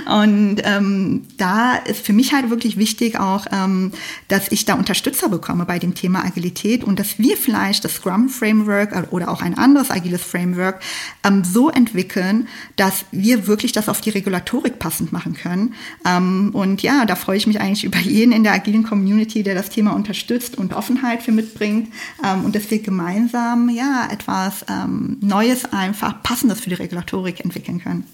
[0.06, 3.92] Und ähm, da ist für mich halt wirklich wichtig auch, ähm,
[4.28, 8.28] dass ich da Unterstützer bekomme bei dem Thema Agilität und dass wir vielleicht das Scrum
[8.28, 10.80] Framework oder auch ein anderes agiles Framework
[11.24, 15.74] ähm, so entwickeln, dass wir wirklich das auf die Regulatorik passend machen können.
[16.04, 19.54] Ähm, und ja, da freue ich mich eigentlich über jeden in der agilen Community, der
[19.54, 21.92] das Thema unterstützt und Offenheit für mitbringt
[22.24, 27.80] ähm, und dass wir gemeinsam ja etwas ähm, Neues einfach passendes für die Regulatorik entwickeln
[27.80, 28.06] können.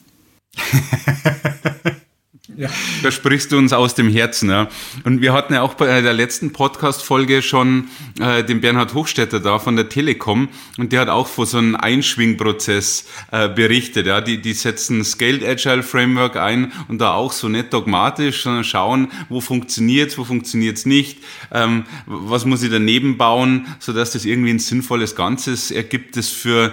[2.57, 2.71] Ja.
[3.03, 4.49] Da sprichst du uns aus dem Herzen.
[4.49, 4.69] Ja.
[5.05, 7.89] Und wir hatten ja auch bei der letzten Podcast-Folge schon
[8.21, 11.77] äh, den Bernhard Hochstetter da von der Telekom und der hat auch von so einem
[11.77, 14.07] Einschwingprozess äh, berichtet.
[14.07, 14.23] Ja.
[14.23, 19.13] Die, die setzen Scaled Agile Framework ein und da auch so nicht dogmatisch, sondern schauen,
[19.29, 21.19] wo funktioniert's, wo funktioniert's nicht,
[21.53, 26.73] ähm, was muss ich daneben bauen, sodass das irgendwie ein sinnvolles Ganzes ergibt, das für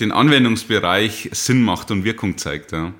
[0.00, 2.72] den Anwendungsbereich Sinn macht und Wirkung zeigt.
[2.72, 2.92] Ja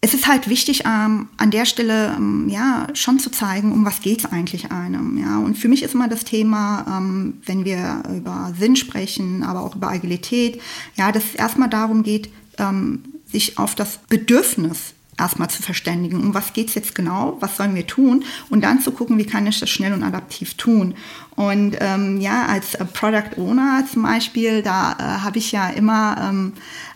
[0.00, 4.00] es ist halt wichtig, ähm, an der Stelle ähm, ja schon zu zeigen, um was
[4.00, 5.18] geht es eigentlich einem.
[5.18, 5.38] Ja?
[5.38, 9.74] Und für mich ist immer das Thema, ähm, wenn wir über Sinn sprechen, aber auch
[9.74, 10.60] über Agilität,
[10.96, 16.32] ja, dass es erstmal darum geht, ähm, sich auf das Bedürfnis erstmal zu verständigen, um
[16.32, 19.46] was geht es jetzt genau, was sollen wir tun und dann zu gucken, wie kann
[19.48, 20.94] ich das schnell und adaptiv tun.
[21.34, 26.52] Und ähm, ja, als Product Owner zum Beispiel, da äh, habe ich ja immer ähm,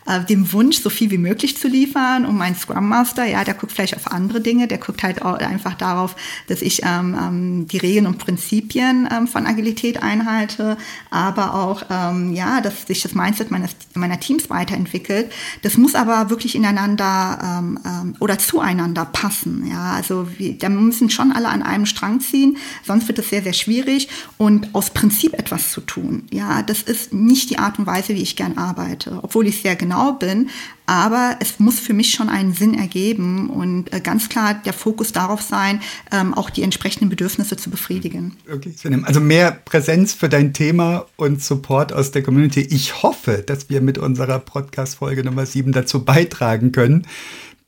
[0.07, 2.27] äh, dem Wunsch, so viel wie möglich zu liefern.
[2.27, 5.39] Und mein Scrum Master, ja, der guckt vielleicht auf andere Dinge, der guckt halt auch
[5.39, 6.17] einfach darauf,
[6.49, 10.77] dass ich ähm, ähm, die Regeln und Prinzipien ähm, von Agilität einhalte,
[11.11, 15.31] aber auch, ähm, ja, dass sich das Mindset meines, meiner Teams weiterentwickelt.
[15.63, 19.67] Das muss aber wirklich ineinander ähm, ähm, oder zueinander passen.
[19.71, 23.43] Ja, also wir, da müssen schon alle an einem Strang ziehen, sonst wird es sehr,
[23.43, 24.09] sehr schwierig.
[24.37, 28.23] Und aus Prinzip etwas zu tun, ja, das ist nicht die Art und Weise, wie
[28.23, 30.51] ich gern arbeite, obwohl ich sehr genau genau bin,
[30.87, 35.13] aber es muss für mich schon einen Sinn ergeben und äh, ganz klar der Fokus
[35.13, 35.81] darauf sein,
[36.11, 38.37] ähm, auch die entsprechenden Bedürfnisse zu befriedigen.
[38.53, 38.75] Okay,
[39.05, 42.61] also mehr Präsenz für dein Thema und Support aus der Community.
[42.61, 47.07] Ich hoffe, dass wir mit unserer Podcast-Folge Nummer 7 dazu beitragen können.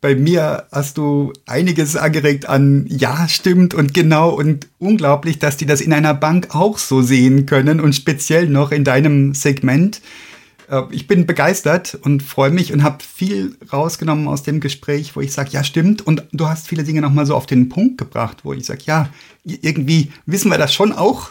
[0.00, 5.64] Bei mir hast du einiges angeregt an ja, stimmt und genau und unglaublich, dass die
[5.64, 10.02] das in einer Bank auch so sehen können und speziell noch in deinem Segment.
[10.68, 15.20] Äh, ich bin begeistert und freue mich und habe viel rausgenommen aus dem Gespräch, wo
[15.20, 16.06] ich sage, ja stimmt.
[16.06, 19.08] Und du hast viele Dinge nochmal so auf den Punkt gebracht, wo ich sage, ja,
[19.44, 21.30] irgendwie wissen wir das schon auch.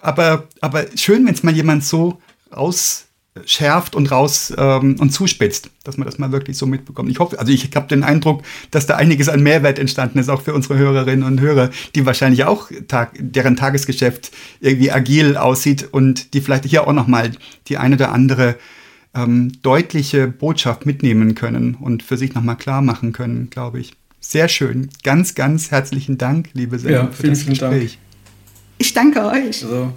[0.00, 2.20] Aber, aber schön, wenn es mal jemand so
[2.54, 3.05] raus
[3.44, 7.10] schärft und raus ähm, und zuspitzt, dass man das mal wirklich so mitbekommt.
[7.10, 10.42] Ich hoffe, also ich habe den Eindruck, dass da einiges an Mehrwert entstanden ist, auch
[10.42, 16.34] für unsere Hörerinnen und Hörer, die wahrscheinlich auch Tag, deren Tagesgeschäft irgendwie agil aussieht und
[16.34, 17.32] die vielleicht hier auch nochmal
[17.68, 18.56] die eine oder andere
[19.14, 23.94] ähm, deutliche Botschaft mitnehmen können und für sich nochmal klar machen können, glaube ich.
[24.20, 24.90] Sehr schön.
[25.02, 27.92] Ganz, ganz herzlichen Dank, liebe Sendung, ja, vielen, für das vielen Gespräch.
[27.92, 28.06] Dank.
[28.78, 29.64] Ich danke euch.
[29.64, 29.92] Also,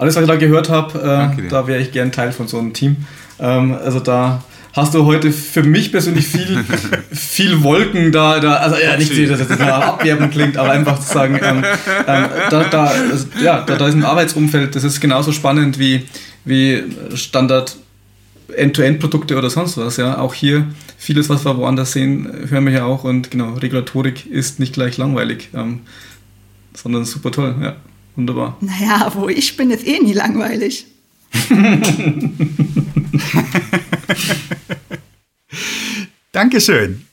[0.00, 0.98] alles, was ich da gehört habe,
[1.38, 2.96] äh, da wäre ich gern Teil von so einem Team.
[3.38, 4.42] Ähm, also da
[4.72, 6.64] hast du heute für mich persönlich viel,
[7.12, 11.38] viel Wolken da, da also ja, nicht, dass das abwerben klingt, aber einfach zu sagen,
[11.42, 11.62] ähm,
[12.06, 16.06] ähm, da, da, also, ja, da, da ist ein Arbeitsumfeld, das ist genauso spannend wie,
[16.46, 16.82] wie
[17.14, 17.76] Standard
[18.56, 19.98] End-to-End-Produkte oder sonst was.
[19.98, 24.24] Ja, auch hier vieles, was wir woanders sehen, hören wir ja auch und genau, Regulatorik
[24.24, 25.80] ist nicht gleich langweilig, ähm,
[26.72, 27.76] sondern super toll, ja.
[28.16, 28.56] Wunderbar.
[28.60, 30.86] Naja, wo ich bin, ist eh nie langweilig.
[36.32, 37.06] Dankeschön.